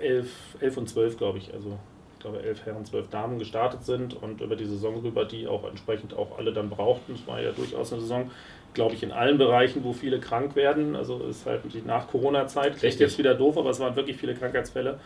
11, 0.00 0.28
11 0.60 0.76
und 0.76 0.88
12, 0.90 1.16
glaube 1.16 1.38
ich, 1.38 1.54
also 1.54 1.78
glaube 2.24 2.42
elf 2.42 2.64
Herren, 2.64 2.84
zwölf 2.84 3.08
Damen 3.10 3.38
gestartet 3.38 3.84
sind 3.84 4.20
und 4.20 4.40
über 4.40 4.56
die 4.56 4.64
Saison 4.64 4.96
rüber, 5.00 5.26
die 5.26 5.46
auch 5.46 5.68
entsprechend 5.68 6.14
auch 6.14 6.38
alle 6.38 6.52
dann 6.52 6.70
brauchten. 6.70 7.12
Es 7.12 7.26
war 7.26 7.40
ja 7.40 7.52
durchaus 7.52 7.92
eine 7.92 8.00
Saison, 8.00 8.30
glaube 8.74 8.94
ich, 8.94 9.02
in 9.02 9.12
allen 9.12 9.38
Bereichen, 9.38 9.84
wo 9.84 9.92
viele 9.92 10.20
krank 10.20 10.56
werden. 10.56 10.96
Also 10.96 11.18
ist 11.20 11.46
halt 11.46 11.62
die 11.72 11.82
Nach-Corona-Zeit. 11.82 12.76
Klingt 12.76 13.00
jetzt 13.00 13.18
wieder 13.18 13.34
doof, 13.34 13.56
aber 13.56 13.70
es 13.70 13.80
waren 13.80 13.96
wirklich 13.96 14.16
viele 14.16 14.34
Krankheitsfälle. 14.34 14.98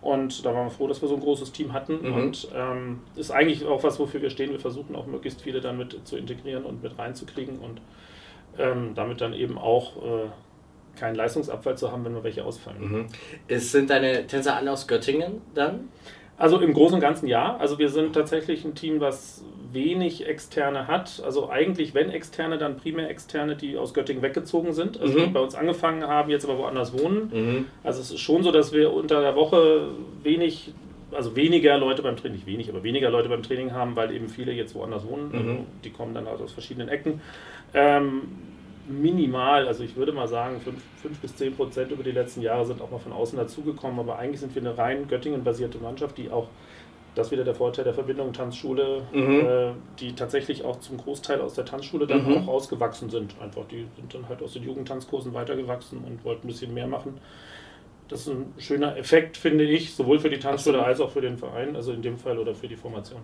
Und 0.00 0.44
da 0.44 0.54
waren 0.54 0.66
wir 0.66 0.70
froh, 0.70 0.86
dass 0.86 1.02
wir 1.02 1.08
so 1.08 1.14
ein 1.14 1.20
großes 1.20 1.52
Team 1.52 1.72
hatten. 1.72 1.98
Mhm. 2.02 2.14
Und 2.14 2.48
ähm, 2.54 3.00
ist 3.16 3.30
eigentlich 3.30 3.66
auch 3.66 3.82
was, 3.82 3.98
wofür 3.98 4.22
wir 4.22 4.30
stehen. 4.30 4.50
Wir 4.50 4.60
versuchen 4.60 4.94
auch 4.94 5.06
möglichst 5.06 5.42
viele 5.42 5.60
dann 5.60 5.76
mit 5.76 6.06
zu 6.06 6.16
integrieren 6.16 6.64
und 6.64 6.82
mit 6.82 6.98
reinzukriegen 6.98 7.58
und 7.58 7.80
ähm, 8.58 8.92
damit 8.94 9.20
dann 9.20 9.32
eben 9.32 9.58
auch 9.58 9.96
äh, 9.96 10.28
keinen 10.98 11.14
Leistungsabfall 11.14 11.76
zu 11.76 11.92
haben, 11.92 12.04
wenn 12.04 12.14
wir 12.14 12.24
welche 12.24 12.44
ausfallen. 12.44 12.80
Mhm. 12.80 13.06
Es 13.48 13.72
sind 13.72 13.90
deine 13.90 14.26
Tänzer 14.26 14.56
alle 14.56 14.72
aus 14.72 14.86
Göttingen 14.86 15.42
dann? 15.54 15.88
Also 16.38 16.60
im 16.60 16.74
Großen 16.74 16.94
und 16.94 17.00
Ganzen 17.00 17.26
ja. 17.26 17.56
Also 17.56 17.78
wir 17.78 17.88
sind 17.88 18.12
tatsächlich 18.12 18.64
ein 18.64 18.74
Team, 18.74 19.00
was 19.00 19.42
wenig 19.72 20.26
Externe 20.26 20.86
hat. 20.86 21.22
Also 21.24 21.48
eigentlich, 21.50 21.94
wenn 21.94 22.10
Externe, 22.10 22.58
dann 22.58 22.76
primär 22.76 23.10
Externe, 23.10 23.56
die 23.56 23.76
aus 23.76 23.94
Göttingen 23.94 24.22
weggezogen 24.22 24.72
sind, 24.72 25.00
also 25.00 25.18
mhm. 25.18 25.24
die 25.24 25.30
bei 25.30 25.40
uns 25.40 25.54
angefangen 25.54 26.06
haben, 26.06 26.30
jetzt 26.30 26.44
aber 26.44 26.58
woanders 26.58 26.98
wohnen. 26.98 27.30
Mhm. 27.32 27.64
Also 27.82 28.00
es 28.00 28.10
ist 28.10 28.20
schon 28.20 28.42
so, 28.42 28.50
dass 28.50 28.72
wir 28.72 28.92
unter 28.92 29.20
der 29.20 29.34
Woche 29.36 29.88
wenig, 30.22 30.72
also 31.12 31.36
weniger 31.36 31.78
Leute 31.78 32.02
beim 32.02 32.16
Training, 32.16 32.38
nicht 32.38 32.46
wenig, 32.46 32.68
aber 32.68 32.82
weniger 32.82 33.10
Leute 33.10 33.28
beim 33.28 33.42
Training 33.42 33.72
haben, 33.72 33.96
weil 33.96 34.12
eben 34.12 34.28
viele 34.28 34.52
jetzt 34.52 34.74
woanders 34.74 35.06
wohnen. 35.06 35.28
Mhm. 35.28 35.34
Also 35.34 35.56
die 35.84 35.90
kommen 35.90 36.14
dann 36.14 36.26
halt 36.26 36.40
aus 36.40 36.52
verschiedenen 36.52 36.88
Ecken. 36.88 37.20
Ähm, 37.74 38.22
minimal, 38.88 39.66
also 39.66 39.82
ich 39.82 39.96
würde 39.96 40.12
mal 40.12 40.28
sagen, 40.28 40.60
5 40.60 41.18
bis 41.18 41.36
10 41.36 41.56
Prozent 41.56 41.90
über 41.90 42.02
die 42.02 42.12
letzten 42.12 42.42
Jahre 42.42 42.66
sind 42.66 42.80
auch 42.80 42.90
mal 42.90 42.98
von 42.98 43.12
außen 43.12 43.38
dazugekommen, 43.38 43.98
aber 43.98 44.18
eigentlich 44.18 44.40
sind 44.40 44.54
wir 44.54 44.62
eine 44.62 44.76
rein 44.76 45.08
Göttingen-basierte 45.08 45.78
Mannschaft, 45.78 46.18
die 46.18 46.30
auch, 46.30 46.48
das 47.16 47.30
wieder 47.30 47.44
der 47.44 47.54
Vorteil 47.54 47.84
der 47.84 47.94
Verbindung 47.94 48.32
Tanzschule, 48.32 49.02
mhm. 49.12 49.40
äh, 49.40 49.72
die 49.98 50.14
tatsächlich 50.14 50.64
auch 50.64 50.78
zum 50.80 50.98
Großteil 50.98 51.40
aus 51.40 51.54
der 51.54 51.64
Tanzschule 51.64 52.06
dann 52.06 52.24
mhm. 52.24 52.36
auch 52.36 52.48
ausgewachsen 52.48 53.08
sind. 53.10 53.34
Einfach, 53.40 53.64
die 53.66 53.86
sind 53.96 54.14
dann 54.14 54.28
halt 54.28 54.42
aus 54.42 54.52
den 54.52 54.62
Jugendtanzkursen 54.62 55.32
weitergewachsen 55.32 56.04
und 56.06 56.24
wollten 56.24 56.46
ein 56.46 56.48
bisschen 56.48 56.74
mehr 56.74 56.86
machen. 56.86 57.18
Das 58.08 58.20
ist 58.20 58.28
ein 58.28 58.52
schöner 58.58 58.96
Effekt, 58.96 59.36
finde 59.36 59.64
ich, 59.64 59.94
sowohl 59.94 60.20
für 60.20 60.30
die 60.30 60.38
Tanzschule 60.38 60.82
als 60.84 61.00
auch 61.00 61.10
für 61.10 61.22
den 61.22 61.38
Verein, 61.38 61.74
also 61.74 61.92
in 61.92 62.02
dem 62.02 62.18
Fall 62.18 62.38
oder 62.38 62.54
für 62.54 62.68
die 62.68 62.76
Formation. 62.76 63.20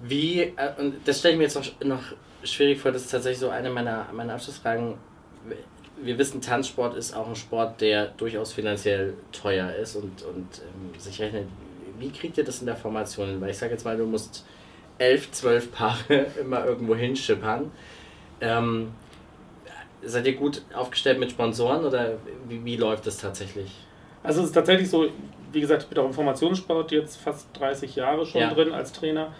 Wie, 0.00 0.40
äh, 0.40 0.52
und 0.78 0.94
das 1.04 1.18
stelle 1.18 1.34
ich 1.34 1.38
mir 1.38 1.44
jetzt 1.44 1.56
noch, 1.56 1.84
noch 1.84 2.02
schwierig 2.44 2.78
vor, 2.78 2.92
das 2.92 3.02
ist 3.02 3.10
tatsächlich 3.10 3.40
so 3.40 3.48
eine 3.48 3.70
meiner, 3.70 4.06
meiner 4.12 4.34
Abschlussfragen. 4.34 4.94
Wir 6.00 6.18
wissen, 6.18 6.40
Tanzsport 6.40 6.96
ist 6.96 7.14
auch 7.14 7.28
ein 7.28 7.36
Sport, 7.36 7.80
der 7.80 8.08
durchaus 8.08 8.52
finanziell 8.52 9.14
teuer 9.32 9.72
ist 9.74 9.96
und, 9.96 10.22
und 10.22 10.62
ähm, 10.62 10.98
sich 10.98 11.20
rechnet. 11.20 11.46
Wie 11.98 12.10
kriegt 12.10 12.38
ihr 12.38 12.44
das 12.44 12.60
in 12.60 12.66
der 12.66 12.76
Formation 12.76 13.28
hin? 13.28 13.40
Weil 13.40 13.50
ich 13.50 13.58
sage 13.58 13.72
jetzt 13.72 13.84
mal, 13.84 13.96
du 13.96 14.06
musst 14.06 14.44
elf, 14.98 15.30
zwölf 15.32 15.72
Paare 15.72 16.26
immer 16.40 16.64
irgendwo 16.64 16.94
hinschippern. 16.94 17.70
Ähm, 18.40 18.92
seid 20.02 20.26
ihr 20.26 20.34
gut 20.34 20.62
aufgestellt 20.74 21.18
mit 21.18 21.30
Sponsoren 21.30 21.84
oder 21.84 22.18
wie, 22.48 22.64
wie 22.64 22.76
läuft 22.76 23.06
das 23.06 23.18
tatsächlich? 23.18 23.72
Also 24.22 24.40
es 24.40 24.48
ist 24.48 24.52
tatsächlich 24.52 24.88
so, 24.88 25.08
wie 25.52 25.60
gesagt, 25.60 25.84
ich 25.84 25.88
bin 25.88 25.98
auch 25.98 26.06
im 26.06 26.12
Formationssport 26.12 26.92
jetzt 26.92 27.16
fast 27.16 27.48
30 27.58 27.96
Jahre 27.96 28.26
schon 28.26 28.40
ja. 28.40 28.52
drin 28.52 28.72
als 28.72 28.92
Trainer. 28.92 29.32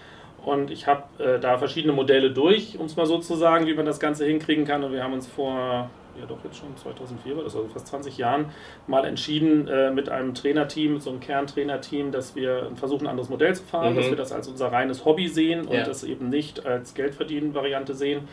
Und 0.45 0.71
ich 0.71 0.87
habe 0.87 1.05
äh, 1.23 1.41
da 1.41 1.57
verschiedene 1.57 1.95
Modelle 1.95 2.31
durch, 2.31 2.79
um 2.79 2.87
es 2.87 2.97
mal 2.97 3.07
so 3.07 3.19
zu 3.19 3.35
sagen, 3.35 3.67
wie 3.67 3.75
man 3.75 3.87
das 3.87 3.99
Ganze 3.99 4.27
hinkriegen 4.27 4.67
kann. 4.67 4.85
Und 4.85 4.93
wir 4.93 5.03
haben 5.03 5.15
uns 5.15 5.27
vor, 5.27 5.91
ja 6.19 6.27
doch 6.27 6.43
jetzt 6.45 6.57
schon 6.57 6.77
2004 6.77 7.37
war 7.37 7.45
das, 7.45 7.57
also 7.57 7.69
fast 7.69 7.87
20 7.89 8.19
Jahren, 8.19 8.47
mal 8.87 9.05
entschieden 9.05 9.69
äh, 9.69 9.91
mit 9.91 10.09
einem 10.09 10.35
Trainerteam, 10.35 10.95
mit 10.95 11.03
so 11.03 11.11
einem 11.11 11.21
Kerntrainerteam, 11.21 12.13
dass 12.13 12.35
wir 12.35 12.71
versuchen, 12.77 13.07
ein 13.07 13.11
anderes 13.11 13.29
Modell 13.29 13.55
zu 13.55 13.65
fahren, 13.65 13.93
mhm. 13.93 13.97
dass 13.97 14.09
wir 14.09 14.17
das 14.17 14.33
als 14.33 14.49
unser 14.49 14.73
reines 14.73 15.05
Hobby 15.05 15.29
sehen 15.29 15.67
und 15.67 15.75
ja. 15.75 15.85
das 15.85 16.05
eben 16.05 16.29
nicht 16.29 16.65
als 16.67 16.95
Geldverdienen-Variante 16.95 17.95
sehen. 17.95 18.29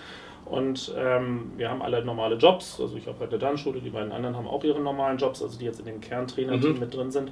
Und 0.46 0.94
ähm, 0.98 1.54
wir 1.56 1.70
haben 1.70 1.82
alle 1.82 2.04
normale 2.04 2.36
Jobs. 2.36 2.80
Also 2.82 2.98
ich 2.98 3.08
habe 3.08 3.20
halt 3.20 3.30
eine 3.30 3.40
Tanzschule, 3.40 3.80
die 3.80 3.90
beiden 3.90 4.12
anderen 4.12 4.36
haben 4.36 4.48
auch 4.48 4.64
ihre 4.64 4.82
normalen 4.82 5.18
Jobs, 5.18 5.42
also 5.42 5.58
die 5.58 5.66
jetzt 5.66 5.80
in 5.80 5.86
dem 5.86 6.02
Kerntrainerteam 6.02 6.74
mhm. 6.74 6.80
mit 6.80 6.94
drin 6.94 7.12
sind. 7.12 7.32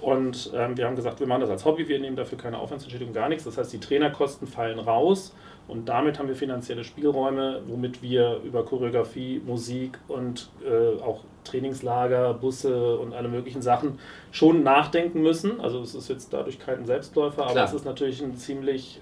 Und 0.00 0.50
ähm, 0.54 0.76
wir 0.76 0.86
haben 0.86 0.96
gesagt, 0.96 1.20
wir 1.20 1.26
machen 1.26 1.42
das 1.42 1.50
als 1.50 1.64
Hobby, 1.64 1.86
wir 1.88 1.98
nehmen 1.98 2.16
dafür 2.16 2.38
keine 2.38 2.58
Aufwandsentschädigung, 2.58 3.12
gar 3.12 3.28
nichts. 3.28 3.44
Das 3.44 3.58
heißt, 3.58 3.72
die 3.72 3.80
Trainerkosten 3.80 4.46
fallen 4.46 4.78
raus 4.78 5.34
und 5.68 5.88
damit 5.88 6.18
haben 6.18 6.26
wir 6.26 6.34
finanzielle 6.34 6.82
Spielräume, 6.84 7.62
womit 7.68 8.02
wir 8.02 8.40
über 8.44 8.64
Choreografie, 8.64 9.40
Musik 9.44 9.98
und 10.08 10.50
äh, 10.64 11.00
auch 11.00 11.20
Trainingslager, 11.44 12.34
Busse 12.34 12.98
und 12.98 13.12
alle 13.12 13.28
möglichen 13.28 13.62
Sachen 13.62 13.98
schon 14.32 14.62
nachdenken 14.62 15.22
müssen. 15.22 15.60
Also 15.60 15.80
es 15.80 15.94
ist 15.94 16.08
jetzt 16.08 16.32
dadurch 16.32 16.58
kein 16.58 16.86
Selbstläufer, 16.86 17.42
aber 17.42 17.52
Klar. 17.52 17.64
es 17.66 17.72
ist 17.72 17.84
natürlich 17.84 18.20
ein 18.20 18.34
ziemlich, 18.34 19.00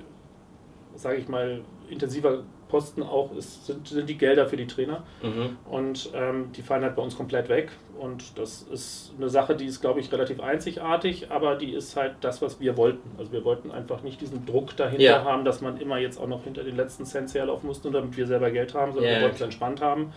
sage 0.95 1.17
ich 1.17 1.29
mal, 1.29 1.63
intensiver 1.89 2.43
Posten 2.69 3.03
auch 3.03 3.35
ist, 3.37 3.67
sind, 3.67 3.89
sind 3.89 4.09
die 4.09 4.17
Gelder 4.17 4.47
für 4.47 4.57
die 4.57 4.67
Trainer. 4.67 5.03
Mhm. 5.23 5.57
Und 5.71 6.11
ähm, 6.15 6.53
die 6.57 6.63
fallen 6.63 6.83
halt 6.83 6.97
bei 6.97 7.03
uns 7.03 7.17
komplett 7.17 7.49
weg. 7.49 7.71
Und 7.99 8.39
das 8.39 8.63
ist 8.63 9.13
eine 9.19 9.29
Sache, 9.29 9.57
die 9.57 9.67
ist, 9.67 9.81
glaube 9.81 10.01
ich, 10.01 10.13
relativ 10.13 10.41
einzigartig, 10.41 11.31
aber 11.31 11.57
die 11.57 11.73
ist 11.73 11.97
halt 11.97 12.15
das, 12.21 12.41
was 12.41 12.61
wir 12.61 12.77
wollten. 12.77 13.11
Also 13.19 13.33
wir 13.33 13.45
wollten 13.45 13.71
einfach 13.73 14.03
nicht 14.03 14.21
diesen 14.21 14.47
Druck 14.47 14.77
dahinter 14.77 15.03
ja. 15.03 15.25
haben, 15.25 15.45
dass 15.45 15.61
man 15.61 15.79
immer 15.79 15.99
jetzt 15.99 16.21
auch 16.21 16.29
noch 16.29 16.45
hinter 16.45 16.63
den 16.63 16.77
letzten 16.77 17.05
Cent 17.05 17.35
herlaufen 17.35 17.67
muss, 17.67 17.83
nur 17.83 17.93
damit 17.93 18.17
wir 18.17 18.27
selber 18.27 18.51
Geld 18.51 18.75
haben, 18.75 18.93
sondern 18.93 19.11
ja, 19.11 19.19
wir 19.19 19.23
wollten 19.25 19.37
es 19.37 19.43
entspannt 19.43 19.81
haben. 19.81 20.13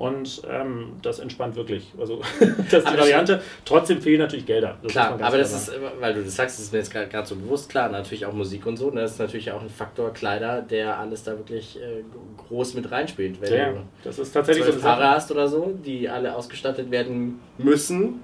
Und 0.00 0.40
ähm, 0.48 0.94
das 1.02 1.18
entspannt 1.18 1.56
wirklich. 1.56 1.92
Also 2.00 2.22
das 2.40 2.84
ist 2.84 2.90
die 2.90 2.98
Variante. 2.98 3.42
Trotzdem 3.66 4.00
fehlen 4.00 4.20
natürlich 4.20 4.46
Gelder. 4.46 4.78
Das 4.82 4.92
klar, 4.92 5.18
aber 5.20 5.36
das 5.36 5.52
ist, 5.52 5.78
weil 6.00 6.14
du 6.14 6.24
das 6.24 6.36
sagst, 6.36 6.56
das 6.56 6.64
ist 6.64 6.72
mir 6.72 6.78
jetzt 6.78 6.90
gerade 6.90 7.26
so 7.26 7.36
bewusst, 7.36 7.68
klar, 7.68 7.90
natürlich 7.90 8.24
auch 8.24 8.32
Musik 8.32 8.64
und 8.64 8.78
so. 8.78 8.90
Ne? 8.90 9.02
Das 9.02 9.10
ist 9.12 9.18
natürlich 9.18 9.52
auch 9.52 9.60
ein 9.60 9.68
Faktor 9.68 10.14
Kleider, 10.14 10.62
der 10.62 10.98
alles 10.98 11.24
da 11.24 11.32
wirklich 11.32 11.78
äh, 11.78 12.02
groß 12.48 12.72
mit 12.72 12.90
reinspielt. 12.90 13.42
Wenn 13.42 13.52
ja, 13.52 13.72
du 13.72 13.80
das 14.02 14.18
ist 14.18 14.32
tatsächlich 14.32 14.64
so 14.64 14.80
Paare 14.80 15.10
hast 15.10 15.30
oder 15.32 15.46
so, 15.48 15.78
die 15.84 16.08
alle 16.08 16.34
ausgestattet 16.34 16.90
werden 16.90 17.38
müssen. 17.58 18.22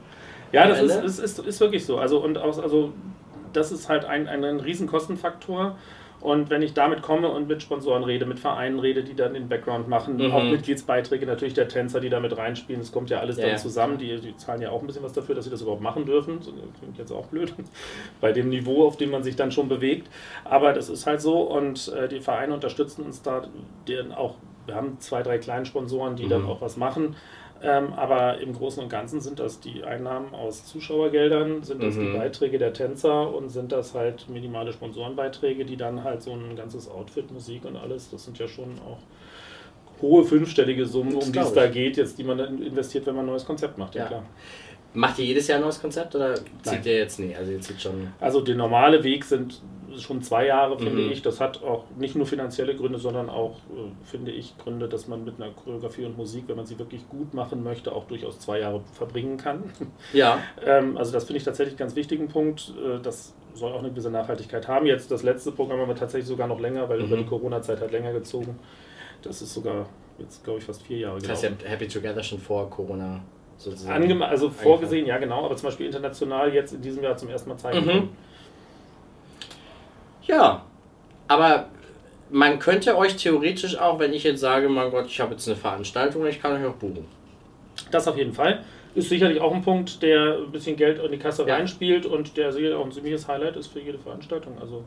Ja, 0.52 0.66
das 0.68 0.80
ist, 0.80 0.96
ist, 1.04 1.18
ist, 1.18 1.38
ist, 1.40 1.60
wirklich 1.60 1.84
so. 1.84 1.98
Also, 1.98 2.24
und 2.24 2.38
auch, 2.38 2.58
also, 2.58 2.94
das 3.52 3.70
ist 3.70 3.90
halt 3.90 4.06
ein, 4.06 4.28
ein, 4.28 4.42
ein 4.44 4.60
Riesenkostenfaktor. 4.60 5.76
Und 6.26 6.50
wenn 6.50 6.60
ich 6.60 6.74
damit 6.74 7.02
komme 7.02 7.28
und 7.28 7.46
mit 7.46 7.62
Sponsoren 7.62 8.02
rede, 8.02 8.26
mit 8.26 8.40
Vereinen 8.40 8.80
rede, 8.80 9.04
die 9.04 9.14
dann 9.14 9.34
den 9.34 9.48
Background 9.48 9.86
machen, 9.86 10.16
mhm. 10.16 10.32
auch 10.32 10.42
Mitgliedsbeiträge 10.42 11.24
natürlich 11.24 11.54
der 11.54 11.68
Tänzer, 11.68 12.00
die 12.00 12.08
damit 12.08 12.36
reinspielen, 12.36 12.82
das 12.82 12.90
kommt 12.90 13.10
ja 13.10 13.20
alles 13.20 13.36
ja. 13.36 13.46
dann 13.46 13.58
zusammen. 13.58 13.96
Die, 13.96 14.20
die, 14.20 14.36
zahlen 14.36 14.60
ja 14.60 14.70
auch 14.70 14.80
ein 14.80 14.88
bisschen 14.88 15.04
was 15.04 15.12
dafür, 15.12 15.36
dass 15.36 15.44
sie 15.44 15.52
das 15.52 15.62
überhaupt 15.62 15.82
machen 15.82 16.04
dürfen. 16.04 16.38
Das 16.40 16.48
klingt 16.80 16.98
jetzt 16.98 17.12
auch 17.12 17.26
blöd, 17.26 17.54
bei 18.20 18.32
dem 18.32 18.48
Niveau, 18.48 18.88
auf 18.88 18.96
dem 18.96 19.12
man 19.12 19.22
sich 19.22 19.36
dann 19.36 19.52
schon 19.52 19.68
bewegt. 19.68 20.10
Aber 20.42 20.72
das 20.72 20.88
ist 20.88 21.06
halt 21.06 21.20
so 21.20 21.42
und 21.42 21.92
äh, 21.96 22.08
die 22.08 22.18
Vereine 22.18 22.54
unterstützen 22.54 23.04
uns 23.04 23.22
da 23.22 23.44
auch. 24.16 24.34
Wir 24.66 24.74
haben 24.74 24.98
zwei, 24.98 25.22
drei 25.22 25.38
kleine 25.38 25.64
Sponsoren, 25.64 26.16
die 26.16 26.24
mhm. 26.24 26.30
dann 26.30 26.46
auch 26.46 26.60
was 26.60 26.76
machen. 26.76 27.14
Ähm, 27.62 27.94
aber 27.94 28.38
im 28.38 28.52
Großen 28.52 28.82
und 28.82 28.88
Ganzen 28.88 29.20
sind 29.20 29.38
das 29.38 29.60
die 29.60 29.82
Einnahmen 29.82 30.34
aus 30.34 30.66
Zuschauergeldern, 30.66 31.62
sind 31.62 31.82
das 31.82 31.94
mhm. 31.94 32.00
die 32.12 32.18
Beiträge 32.18 32.58
der 32.58 32.72
Tänzer 32.72 33.34
und 33.34 33.48
sind 33.48 33.72
das 33.72 33.94
halt 33.94 34.28
minimale 34.28 34.72
Sponsorenbeiträge, 34.72 35.64
die 35.64 35.76
dann 35.76 36.04
halt 36.04 36.22
so 36.22 36.32
ein 36.32 36.54
ganzes 36.54 36.90
Outfit, 36.90 37.30
Musik 37.32 37.64
und 37.64 37.76
alles, 37.76 38.10
das 38.10 38.24
sind 38.24 38.38
ja 38.38 38.46
schon 38.46 38.78
auch 38.86 38.98
hohe 40.02 40.24
fünfstellige 40.24 40.84
Summen, 40.84 41.14
um 41.14 41.32
die 41.32 41.38
es 41.38 41.52
da 41.54 41.66
geht, 41.68 41.96
jetzt 41.96 42.18
die 42.18 42.24
man 42.24 42.38
dann 42.38 42.62
investiert, 42.62 43.06
wenn 43.06 43.14
man 43.14 43.24
ein 43.24 43.28
neues 43.28 43.46
Konzept 43.46 43.78
macht, 43.78 43.94
ja, 43.94 44.02
ja. 44.02 44.08
klar. 44.08 44.24
Macht 44.96 45.18
ihr 45.18 45.26
jedes 45.26 45.46
Jahr 45.46 45.58
ein 45.58 45.62
neues 45.62 45.80
Konzept 45.80 46.14
oder 46.14 46.34
zieht 46.62 46.86
ihr 46.86 46.96
jetzt 46.96 47.20
nie? 47.20 47.36
Also, 47.36 47.52
ihr 47.52 47.60
zieht 47.60 47.80
schon 47.80 48.08
also 48.18 48.40
der 48.40 48.54
normale 48.54 49.04
Weg 49.04 49.24
sind 49.24 49.60
schon 49.98 50.22
zwei 50.22 50.46
Jahre, 50.46 50.78
finde 50.78 51.02
mhm. 51.02 51.12
ich. 51.12 51.22
Das 51.22 51.40
hat 51.40 51.62
auch 51.62 51.84
nicht 51.98 52.16
nur 52.16 52.26
finanzielle 52.26 52.74
Gründe, 52.74 52.98
sondern 52.98 53.28
auch, 53.28 53.56
äh, 53.70 53.90
finde 54.04 54.30
ich, 54.30 54.56
Gründe, 54.58 54.88
dass 54.88 55.06
man 55.06 55.24
mit 55.24 55.40
einer 55.40 55.52
Choreografie 55.52 56.04
und 56.04 56.16
Musik, 56.16 56.44
wenn 56.48 56.56
man 56.56 56.66
sie 56.66 56.78
wirklich 56.78 57.08
gut 57.08 57.34
machen 57.34 57.62
möchte, 57.62 57.92
auch 57.92 58.06
durchaus 58.06 58.38
zwei 58.38 58.60
Jahre 58.60 58.82
verbringen 58.94 59.36
kann. 59.36 59.64
Ja. 60.12 60.38
ähm, 60.64 60.96
also 60.96 61.12
das 61.12 61.24
finde 61.24 61.38
ich 61.38 61.44
tatsächlich 61.44 61.74
einen 61.74 61.78
ganz 61.78 61.96
wichtigen 61.96 62.28
Punkt. 62.28 62.72
Äh, 62.78 63.00
das 63.02 63.34
soll 63.54 63.72
auch 63.72 63.80
eine 63.80 63.90
gewisse 63.90 64.10
Nachhaltigkeit 64.10 64.66
haben. 64.66 64.86
Jetzt 64.86 65.10
das 65.10 65.22
letzte 65.22 65.52
Programm 65.52 65.80
haben 65.80 65.88
wir 65.88 65.96
tatsächlich 65.96 66.28
sogar 66.28 66.46
noch 66.46 66.60
länger, 66.60 66.88
weil 66.88 67.00
mhm. 67.00 67.06
über 67.06 67.16
die 67.18 67.26
Corona-Zeit 67.26 67.80
hat 67.80 67.92
länger 67.92 68.12
gezogen. 68.12 68.58
Das 69.22 69.42
ist 69.42 69.52
sogar 69.52 69.88
jetzt, 70.18 70.42
glaube 70.44 70.58
ich, 70.58 70.64
fast 70.64 70.82
vier 70.82 70.98
Jahre. 70.98 71.18
Das 71.18 71.30
heißt, 71.30 71.42
ihr 71.44 71.50
habt 71.50 71.68
Happy 71.68 71.88
Together 71.88 72.22
schon 72.22 72.38
vor 72.38 72.68
Corona 72.70 73.22
sozusagen. 73.58 74.02
Angema 74.02 74.26
also 74.26 74.50
vorgesehen, 74.50 75.06
ja 75.06 75.18
genau, 75.18 75.44
aber 75.44 75.56
zum 75.56 75.68
Beispiel 75.68 75.86
international 75.86 76.52
jetzt 76.52 76.74
in 76.74 76.82
diesem 76.82 77.02
Jahr 77.02 77.16
zum 77.16 77.28
ersten 77.28 77.50
Mal 77.50 77.56
zeigen 77.56 77.86
mhm. 77.86 78.08
Ja, 80.26 80.62
aber 81.28 81.68
man 82.30 82.58
könnte 82.58 82.96
euch 82.96 83.16
theoretisch 83.16 83.78
auch, 83.78 83.98
wenn 83.98 84.12
ich 84.12 84.24
jetzt 84.24 84.40
sage, 84.40 84.68
mein 84.68 84.90
Gott, 84.90 85.06
ich 85.06 85.20
habe 85.20 85.32
jetzt 85.32 85.46
eine 85.46 85.56
Veranstaltung, 85.56 86.26
ich 86.26 86.42
kann 86.42 86.52
euch 86.52 86.66
auch 86.66 86.74
buchen. 86.74 87.06
Das 87.90 88.08
auf 88.08 88.16
jeden 88.16 88.32
Fall. 88.32 88.64
Ist 88.94 89.10
sicherlich 89.10 89.40
auch 89.40 89.54
ein 89.54 89.62
Punkt, 89.62 90.02
der 90.02 90.38
ein 90.38 90.50
bisschen 90.50 90.76
Geld 90.76 91.02
in 91.02 91.12
die 91.12 91.18
Kasse 91.18 91.46
ja. 91.46 91.54
reinspielt 91.54 92.06
und 92.06 92.36
der 92.36 92.52
sicherlich 92.52 92.76
auch 92.76 92.84
ein 92.84 92.92
ziemliches 92.92 93.28
Highlight 93.28 93.56
ist 93.56 93.68
für 93.68 93.80
jede 93.80 93.98
Veranstaltung. 93.98 94.56
Also 94.60 94.84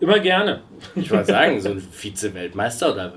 immer 0.00 0.18
gerne. 0.18 0.62
Ich 0.96 1.10
wollte 1.10 1.26
sagen, 1.32 1.60
so 1.60 1.70
ein 1.70 1.80
Vize-Weltmeister 1.80 2.92
oder, 2.92 3.14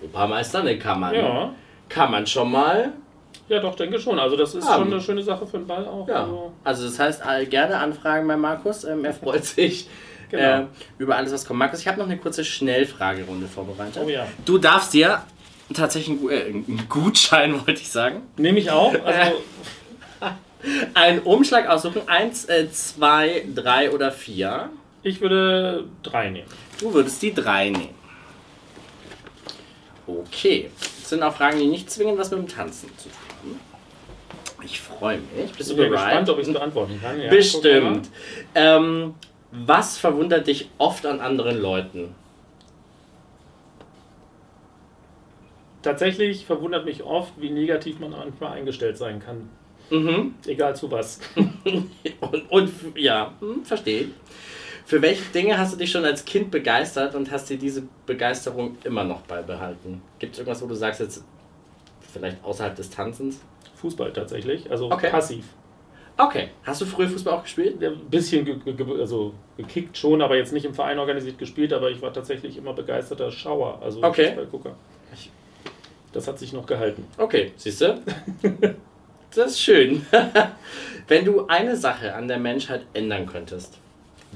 Europameister, 0.00 0.62
den 0.62 0.78
kann 0.78 1.00
man, 1.00 1.14
ja. 1.14 1.54
kann 1.88 2.10
man 2.12 2.26
schon 2.26 2.50
mal 2.50 2.92
Ja, 3.48 3.58
doch, 3.60 3.74
denke 3.74 3.98
schon. 4.00 4.18
Also 4.18 4.36
das 4.36 4.54
ist 4.54 4.66
Haben. 4.68 4.84
schon 4.84 4.92
eine 4.92 5.02
schöne 5.02 5.22
Sache 5.22 5.46
für 5.46 5.58
den 5.58 5.66
Ball 5.66 5.86
auch. 5.86 6.08
Ja. 6.08 6.22
Also, 6.22 6.52
Also 6.64 6.84
das 6.86 6.98
heißt, 6.98 7.22
all- 7.26 7.46
gerne 7.46 7.76
anfragen 7.78 8.26
bei 8.28 8.36
Markus. 8.36 8.84
Ähm, 8.84 9.04
er 9.04 9.12
freut 9.14 9.44
sich 9.44 9.88
Genau. 10.30 10.60
äh, 10.62 10.64
über 10.98 11.16
alles, 11.16 11.32
was 11.32 11.44
kommt. 11.44 11.58
Markus, 11.58 11.80
ich 11.80 11.88
habe 11.88 11.98
noch 11.98 12.06
eine 12.06 12.16
kurze 12.16 12.42
Schnellfragerunde 12.44 13.46
vorbereitet. 13.48 14.02
Oh 14.02 14.08
ja. 14.08 14.26
Du 14.46 14.56
darfst 14.56 14.94
dir 14.94 15.22
tatsächlich 15.74 16.18
einen, 16.18 16.30
äh, 16.30 16.44
einen 16.44 16.86
Gutschein, 16.88 17.54
wollte 17.66 17.80
ich 17.82 17.90
sagen, 17.90 18.22
Nehme 18.38 18.58
ich 18.58 18.70
auch. 18.70 18.94
Also 19.04 19.36
einen 20.94 21.18
Umschlag 21.20 21.68
aussuchen. 21.68 22.02
Eins, 22.06 22.44
äh, 22.46 22.70
zwei, 22.70 23.44
drei 23.54 23.90
oder 23.90 24.10
vier. 24.12 24.70
ich 25.02 25.20
würde 25.20 25.84
drei 26.02 26.30
nehmen. 26.30 26.48
Du 26.80 26.94
würdest 26.94 27.20
die 27.20 27.34
drei 27.34 27.70
nehmen. 27.70 27.94
Okay. 30.06 30.70
Das 31.00 31.10
sind 31.10 31.22
auch 31.22 31.34
Fragen, 31.34 31.58
die 31.58 31.66
nicht 31.66 31.90
zwingend 31.90 32.18
was 32.18 32.30
mit 32.30 32.40
dem 32.40 32.48
Tanzen 32.48 32.88
zu 32.96 33.08
tun 33.08 33.12
haben. 33.12 33.21
Ich 34.64 34.80
freue 34.80 35.18
mich. 35.18 35.52
Bist 35.52 35.70
Ich 35.70 35.76
du 35.76 35.82
bin 35.82 35.90
gespannt, 35.90 36.28
ob 36.28 36.38
ich 36.38 36.46
es 36.46 36.52
beantworten 36.52 37.00
kann. 37.00 37.20
Ja, 37.20 37.30
Bestimmt. 37.30 38.08
Ähm, 38.54 39.14
was 39.50 39.98
verwundert 39.98 40.46
dich 40.46 40.70
oft 40.78 41.04
an 41.06 41.20
anderen 41.20 41.60
Leuten? 41.60 42.14
Tatsächlich 45.82 46.46
verwundert 46.46 46.84
mich 46.84 47.02
oft, 47.02 47.32
wie 47.38 47.50
negativ 47.50 47.98
man 47.98 48.10
manchmal 48.10 48.52
eingestellt 48.52 48.96
sein 48.96 49.20
kann. 49.20 49.48
Mhm. 49.90 50.34
Egal 50.46 50.76
zu 50.76 50.90
was. 50.90 51.20
Und, 52.20 52.50
und 52.50 52.70
ja, 52.96 53.34
hm, 53.40 53.64
verstehe. 53.64 54.08
Für 54.84 55.00
welche 55.02 55.22
Dinge 55.32 55.58
hast 55.58 55.74
du 55.74 55.78
dich 55.78 55.90
schon 55.90 56.04
als 56.04 56.24
Kind 56.24 56.50
begeistert 56.50 57.14
und 57.14 57.30
hast 57.30 57.48
dir 57.50 57.56
diese 57.56 57.84
Begeisterung 58.06 58.76
immer 58.84 59.04
noch 59.04 59.22
beibehalten? 59.22 60.02
Gibt 60.18 60.32
es 60.32 60.38
irgendwas, 60.40 60.62
wo 60.62 60.66
du 60.66 60.74
sagst, 60.74 61.00
jetzt 61.00 61.24
vielleicht 62.12 62.42
außerhalb 62.44 62.74
des 62.76 62.90
Tanzens? 62.90 63.40
Fußball 63.76 64.12
tatsächlich. 64.12 64.70
Also 64.70 64.90
Okay. 64.90 65.10
passiv. 65.10 65.44
Okay. 66.18 66.50
Hast 66.64 66.80
du 66.80 66.84
früher 66.84 67.08
Fußball 67.08 67.34
auch 67.34 67.42
gespielt? 67.42 67.82
Ein 67.82 67.98
bisschen 68.10 68.44
ge 68.44 68.56
ge 68.74 69.00
also 69.00 69.32
gekickt 69.56 69.96
schon, 69.96 70.20
aber 70.22 70.36
jetzt 70.36 70.52
nicht 70.52 70.64
im 70.66 70.74
Verein 70.74 70.98
organisiert 70.98 71.38
gespielt, 71.38 71.72
aber 71.72 71.90
ich 71.90 72.00
war 72.02 72.12
tatsächlich 72.12 72.56
immer 72.58 72.74
begeisterter 72.74 73.30
Schauer, 73.30 73.80
also 73.82 74.02
Okay. 74.04 74.26
Fußballgucker. 74.28 74.76
Das 76.12 76.28
hat 76.28 76.38
sich 76.38 76.52
noch 76.52 76.66
gehalten. 76.66 77.04
Okay, 77.16 77.52
siehst 77.56 77.80
du? 77.80 78.00
Das 79.34 79.52
ist 79.52 79.60
schön. 79.62 80.04
Wenn 81.08 81.24
du 81.24 81.46
eine 81.46 81.74
Sache 81.74 82.14
an 82.14 82.28
der 82.28 82.38
Menschheit 82.38 82.82
ändern 82.92 83.24
könntest, 83.24 83.78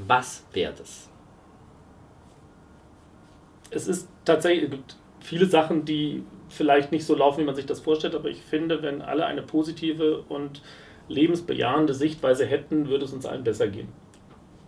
was 0.07 0.43
wäre 0.55 0.73
das? 0.73 1.11
Es 3.71 3.87
ist 3.87 4.09
tatsächlich, 4.25 4.65
es 4.65 4.71
gibt 4.71 4.97
viele 5.21 5.45
Sachen, 5.45 5.85
die 5.85 6.25
vielleicht 6.49 6.93
nicht 6.93 7.05
so 7.05 7.15
laufen, 7.15 7.41
wie 7.41 7.45
man 7.45 7.55
sich 7.55 7.67
das 7.67 7.81
vorstellt, 7.81 8.15
aber 8.15 8.29
ich 8.29 8.41
finde, 8.43 8.83
wenn 8.83 9.03
alle 9.03 9.27
eine 9.27 9.43
positive 9.43 10.25
und 10.29 10.63
lebensbejahende 11.09 11.95
Sichtweise 11.95 12.47
hätten, 12.47 12.89
würde 12.89 13.05
es 13.05 13.13
uns 13.13 13.27
allen 13.27 13.45
besser 13.45 13.69
gehen. 13.69 13.89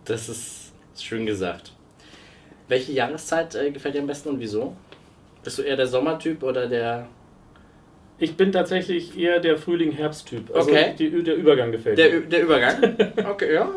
Das 0.05 0.29
ist 0.29 0.73
schön 0.97 1.25
gesagt. 1.25 1.73
Welche 2.67 2.91
Jahreszeit 2.91 3.55
äh, 3.55 3.71
gefällt 3.71 3.95
dir 3.95 4.01
am 4.01 4.07
besten 4.07 4.29
und 4.29 4.39
wieso? 4.39 4.75
Bist 5.43 5.57
du 5.57 5.61
eher 5.63 5.75
der 5.77 5.87
Sommertyp 5.87 6.43
oder 6.43 6.67
der. 6.67 7.07
Ich 8.17 8.35
bin 8.35 8.51
tatsächlich 8.51 9.17
eher 9.17 9.39
der 9.39 9.57
Frühling-Herbst-Typ. 9.57 10.53
Also 10.53 10.69
Okay. 10.71 10.93
die, 10.99 11.23
der 11.23 11.35
Übergang 11.35 11.71
gefällt 11.71 11.97
Der, 11.97 12.09
mir. 12.19 12.21
Der 12.27 12.43
Übergang? 12.43 12.95
Okay, 13.29 13.53
ja. 13.53 13.69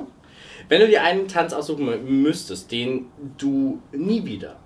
Wenn 0.69 0.81
du 0.81 0.89
dir 0.89 1.03
einen 1.03 1.29
Tanz 1.29 1.53
aussuchen 1.53 1.89
mü- 1.89 1.99
müsstest, 1.99 2.71
den 2.73 3.07
du 3.39 3.81
nie 3.93 4.25
wieder 4.25 4.57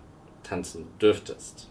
tanzen 0.43 0.87
dürftest. 1.01 1.69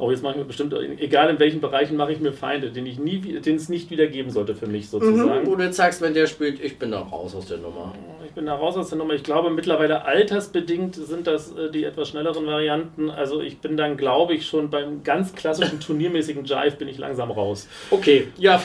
Oh, 0.00 0.10
jetzt 0.10 0.22
mache 0.22 0.34
ich 0.34 0.38
mir 0.38 0.44
bestimmt, 0.44 0.72
egal 0.98 1.28
in 1.30 1.40
welchen 1.40 1.60
Bereichen, 1.60 1.96
mache 1.96 2.12
ich 2.12 2.20
mir 2.20 2.32
Feinde, 2.32 2.70
den, 2.70 2.86
ich 2.86 2.98
nie, 2.98 3.18
den 3.18 3.56
es 3.56 3.68
nicht 3.68 3.90
wieder 3.90 4.06
geben 4.06 4.30
sollte 4.30 4.54
für 4.54 4.66
mich 4.66 4.88
sozusagen. 4.88 5.44
Du 5.44 5.58
jetzt 5.58 5.76
sagst, 5.76 6.00
wenn 6.00 6.14
der 6.14 6.26
spielt, 6.28 6.62
ich 6.62 6.78
bin 6.78 6.92
da 6.92 7.00
raus 7.00 7.34
aus 7.34 7.46
der 7.46 7.58
Nummer. 7.58 7.92
Ich 8.24 8.32
bin 8.32 8.46
da 8.46 8.54
raus 8.54 8.76
aus 8.76 8.90
der 8.90 8.98
Nummer. 8.98 9.14
Ich 9.14 9.24
glaube, 9.24 9.50
mittlerweile 9.50 10.04
altersbedingt 10.04 10.94
sind 10.94 11.26
das 11.26 11.50
äh, 11.52 11.70
die 11.70 11.82
etwas 11.84 12.10
schnelleren 12.10 12.46
Varianten. 12.46 13.10
Also 13.10 13.40
ich 13.40 13.58
bin 13.58 13.76
dann, 13.76 13.96
glaube 13.96 14.34
ich, 14.34 14.46
schon 14.46 14.70
beim 14.70 15.02
ganz 15.02 15.34
klassischen 15.34 15.80
turniermäßigen 15.86 16.44
Jive 16.44 16.76
bin 16.78 16.86
ich 16.86 16.98
langsam 16.98 17.30
raus. 17.32 17.66
Okay, 17.90 18.28
ja, 18.38 18.62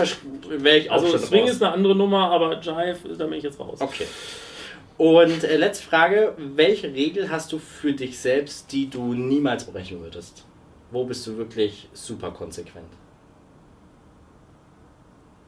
wäre 0.50 0.78
ich 0.78 0.92
auch 0.92 0.96
Also 0.96 1.08
schon 1.08 1.20
Swing 1.20 1.42
raus. 1.42 1.52
ist 1.52 1.64
eine 1.64 1.74
andere 1.74 1.96
Nummer, 1.96 2.30
aber 2.30 2.60
Jive, 2.62 2.98
da 3.18 3.26
bin 3.26 3.38
ich 3.38 3.44
jetzt 3.44 3.60
raus. 3.60 3.80
Okay. 3.82 4.06
Und 4.98 5.44
äh, 5.44 5.58
letzte 5.58 5.88
Frage: 5.88 6.34
Welche 6.38 6.94
Regel 6.94 7.32
hast 7.32 7.52
du 7.52 7.58
für 7.58 7.94
dich 7.94 8.20
selbst, 8.20 8.72
die 8.72 8.90
du 8.90 9.14
niemals 9.14 9.66
brechen 9.66 10.02
würdest? 10.02 10.46
Wo 10.94 11.06
bist 11.06 11.26
du 11.26 11.38
wirklich 11.38 11.90
super 11.94 12.30
konsequent? 12.30 12.86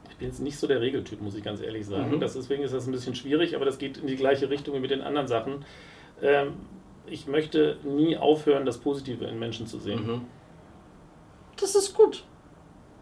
Ich 0.09 0.15
bin 0.15 0.27
jetzt 0.27 0.39
nicht 0.39 0.57
so 0.57 0.65
der 0.65 0.81
Regeltyp, 0.81 1.21
muss 1.21 1.35
ich 1.35 1.43
ganz 1.43 1.61
ehrlich 1.61 1.85
sagen. 1.85 2.15
Mhm. 2.15 2.19
Das, 2.19 2.33
deswegen 2.33 2.63
ist 2.63 2.73
das 2.73 2.87
ein 2.87 2.91
bisschen 2.91 3.13
schwierig, 3.13 3.55
aber 3.55 3.63
das 3.63 3.77
geht 3.77 3.97
in 3.97 4.07
die 4.07 4.15
gleiche 4.15 4.49
Richtung 4.49 4.73
wie 4.73 4.79
mit 4.79 4.89
den 4.89 5.01
anderen 5.01 5.27
Sachen. 5.27 5.63
Ähm, 6.19 6.53
ich 7.05 7.27
möchte 7.27 7.77
nie 7.83 8.17
aufhören, 8.17 8.65
das 8.65 8.79
Positive 8.79 9.25
in 9.25 9.37
Menschen 9.37 9.67
zu 9.67 9.77
sehen. 9.77 10.07
Mhm. 10.07 10.21
Das 11.57 11.75
ist 11.75 11.93
gut. 11.93 12.23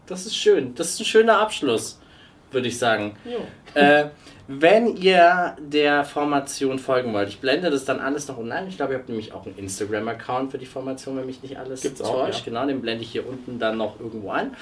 Das 0.04 0.26
ist 0.26 0.36
schön. 0.36 0.74
Das 0.74 0.90
ist 0.90 1.00
ein 1.00 1.06
schöner 1.06 1.38
Abschluss, 1.38 1.98
würde 2.54 2.68
ich 2.68 2.78
sagen. 2.78 3.16
Äh, 3.74 4.06
wenn 4.46 4.96
ihr 4.98 5.56
der 5.58 6.04
Formation 6.04 6.78
folgen 6.78 7.14
wollt, 7.14 7.30
ich 7.30 7.40
blende 7.40 7.70
das 7.70 7.86
dann 7.86 7.98
alles 7.98 8.28
noch 8.28 8.36
online. 8.36 8.68
Ich 8.68 8.76
glaube, 8.76 8.92
ihr 8.92 8.98
habt 8.98 9.08
nämlich 9.08 9.32
auch 9.32 9.46
einen 9.46 9.56
Instagram-Account 9.56 10.50
für 10.50 10.58
die 10.58 10.66
Formation, 10.66 11.16
wenn 11.16 11.24
mich 11.24 11.42
nicht 11.42 11.56
alles 11.56 11.80
Gibt's 11.80 12.02
auch, 12.02 12.28
ja. 12.28 12.34
Genau, 12.44 12.66
den 12.66 12.82
blende 12.82 13.04
ich 13.04 13.10
hier 13.10 13.26
unten 13.26 13.58
dann 13.58 13.78
noch 13.78 13.98
irgendwo 13.98 14.30
ein. 14.32 14.54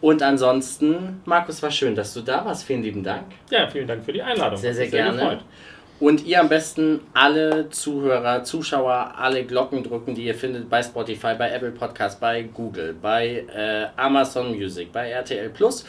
Und 0.00 0.22
ansonsten, 0.22 1.20
Markus, 1.24 1.62
war 1.62 1.70
schön, 1.70 1.94
dass 1.94 2.14
du 2.14 2.20
da 2.20 2.44
warst. 2.44 2.64
Vielen 2.64 2.82
lieben 2.82 3.04
Dank. 3.04 3.26
Ja, 3.50 3.68
vielen 3.68 3.86
Dank 3.86 4.04
für 4.04 4.12
die 4.12 4.22
Einladung. 4.22 4.58
Sehr, 4.58 4.74
sehr 4.74 4.86
mich 4.86 4.92
gerne. 4.92 5.18
gefreut. 5.18 5.38
Und 6.00 6.26
ihr 6.26 6.40
am 6.40 6.48
besten 6.48 7.00
alle 7.12 7.70
Zuhörer, 7.70 8.44
Zuschauer, 8.44 9.14
alle 9.16 9.44
Glocken 9.44 9.82
drücken, 9.82 10.14
die 10.14 10.24
ihr 10.24 10.34
findet 10.34 10.68
bei 10.68 10.82
Spotify, 10.82 11.34
bei 11.36 11.50
Apple 11.50 11.72
Podcast, 11.72 12.20
bei 12.20 12.42
Google, 12.42 12.94
bei 13.00 13.44
äh, 13.52 13.86
Amazon 13.96 14.50
Music, 14.56 14.92
bei 14.92 15.10
RTL 15.10 15.50
Plus 15.50 15.84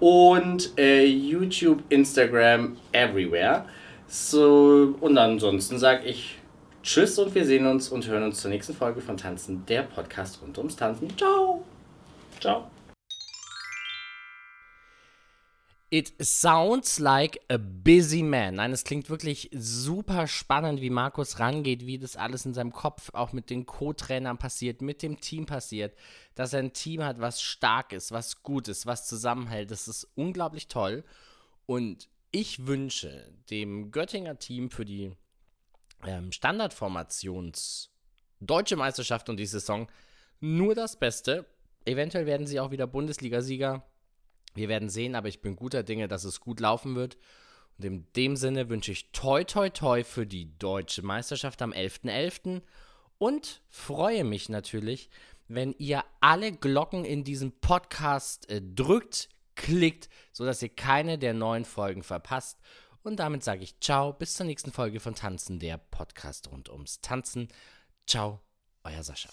und 0.00 0.72
äh, 0.78 1.04
YouTube, 1.04 1.82
Instagram, 1.88 2.76
everywhere. 2.92 3.64
So, 4.08 4.94
und 5.00 5.18
ansonsten 5.18 5.78
sage 5.78 6.04
ich 6.04 6.38
Tschüss 6.82 7.18
und 7.18 7.34
wir 7.34 7.44
sehen 7.44 7.66
uns 7.66 7.88
und 7.88 8.06
hören 8.06 8.22
uns 8.22 8.40
zur 8.40 8.50
nächsten 8.50 8.74
Folge 8.74 9.00
von 9.00 9.16
Tanzen, 9.16 9.64
der 9.66 9.82
Podcast 9.82 10.40
rund 10.40 10.56
ums 10.58 10.76
Tanzen. 10.76 11.08
Ciao! 11.16 11.64
Ciao. 12.40 12.75
It 15.88 16.14
sounds 16.20 16.98
like 16.98 17.40
a 17.48 17.58
busy 17.58 18.24
man. 18.24 18.56
Nein, 18.56 18.72
es 18.72 18.82
klingt 18.82 19.08
wirklich 19.08 19.50
super 19.52 20.26
spannend, 20.26 20.80
wie 20.80 20.90
Markus 20.90 21.38
rangeht, 21.38 21.86
wie 21.86 21.98
das 21.98 22.16
alles 22.16 22.44
in 22.44 22.54
seinem 22.54 22.72
Kopf 22.72 23.10
auch 23.12 23.32
mit 23.32 23.50
den 23.50 23.66
Co-Trainern 23.66 24.36
passiert, 24.36 24.82
mit 24.82 25.02
dem 25.02 25.20
Team 25.20 25.46
passiert, 25.46 25.96
dass 26.34 26.52
er 26.52 26.58
ein 26.58 26.72
Team 26.72 27.04
hat, 27.04 27.20
was 27.20 27.40
stark 27.40 27.92
ist, 27.92 28.10
was 28.10 28.42
gut 28.42 28.66
ist, 28.66 28.86
was 28.86 29.06
zusammenhält. 29.06 29.70
Das 29.70 29.86
ist 29.86 30.08
unglaublich 30.16 30.66
toll. 30.66 31.04
Und 31.66 32.08
ich 32.32 32.66
wünsche 32.66 33.32
dem 33.50 33.92
Göttinger 33.92 34.38
Team 34.38 34.70
für 34.70 34.84
die 34.84 35.12
ähm, 36.04 36.32
Standardformations 36.32 37.90
Deutsche 38.40 38.76
Meisterschaft 38.76 39.28
und 39.28 39.38
die 39.38 39.46
Saison 39.46 39.88
nur 40.40 40.74
das 40.74 40.96
Beste. 40.98 41.46
Eventuell 41.84 42.26
werden 42.26 42.46
sie 42.46 42.60
auch 42.60 42.70
wieder 42.70 42.86
Bundesliga-Sieger. 42.86 43.84
Wir 44.56 44.68
werden 44.68 44.88
sehen, 44.88 45.14
aber 45.14 45.28
ich 45.28 45.40
bin 45.40 45.54
guter 45.56 45.82
Dinge, 45.82 46.08
dass 46.08 46.24
es 46.24 46.40
gut 46.40 46.60
laufen 46.60 46.96
wird. 46.96 47.16
Und 47.78 47.84
in 47.84 48.06
dem 48.14 48.36
Sinne 48.36 48.68
wünsche 48.68 48.92
ich 48.92 49.12
toi 49.12 49.44
toi 49.44 49.68
toi 49.68 50.02
für 50.02 50.26
die 50.26 50.56
deutsche 50.58 51.02
Meisterschaft 51.02 51.60
am 51.62 51.72
11.11. 51.72 52.62
und 53.18 53.62
freue 53.68 54.24
mich 54.24 54.48
natürlich, 54.48 55.10
wenn 55.48 55.74
ihr 55.78 56.04
alle 56.20 56.52
Glocken 56.52 57.04
in 57.04 57.22
diesem 57.22 57.52
Podcast 57.60 58.48
äh, 58.50 58.62
drückt, 58.62 59.28
klickt, 59.54 60.08
sodass 60.32 60.62
ihr 60.62 60.70
keine 60.70 61.18
der 61.18 61.34
neuen 61.34 61.64
Folgen 61.64 62.02
verpasst. 62.02 62.58
Und 63.02 63.20
damit 63.20 63.44
sage 63.44 63.62
ich 63.62 63.78
ciao, 63.80 64.12
bis 64.12 64.34
zur 64.34 64.46
nächsten 64.46 64.72
Folge 64.72 64.98
von 64.98 65.14
Tanzen, 65.14 65.60
der 65.60 65.78
Podcast 65.78 66.50
rund 66.50 66.68
ums 66.68 67.00
Tanzen. 67.00 67.48
Ciao, 68.06 68.40
euer 68.82 69.02
Sascha. 69.02 69.28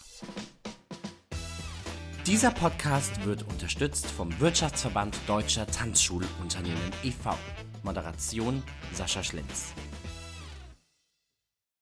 Dieser 2.25 2.51
Podcast 2.51 3.25
wird 3.25 3.43
unterstützt 3.43 4.09
vom 4.09 4.39
Wirtschaftsverband 4.39 5.17
Deutscher 5.27 5.67
Tanzschulunternehmen 5.67 6.79
e.V. 7.03 7.37
Moderation 7.83 8.63
Sascha 8.93 9.21
Schlenz. 9.21 9.73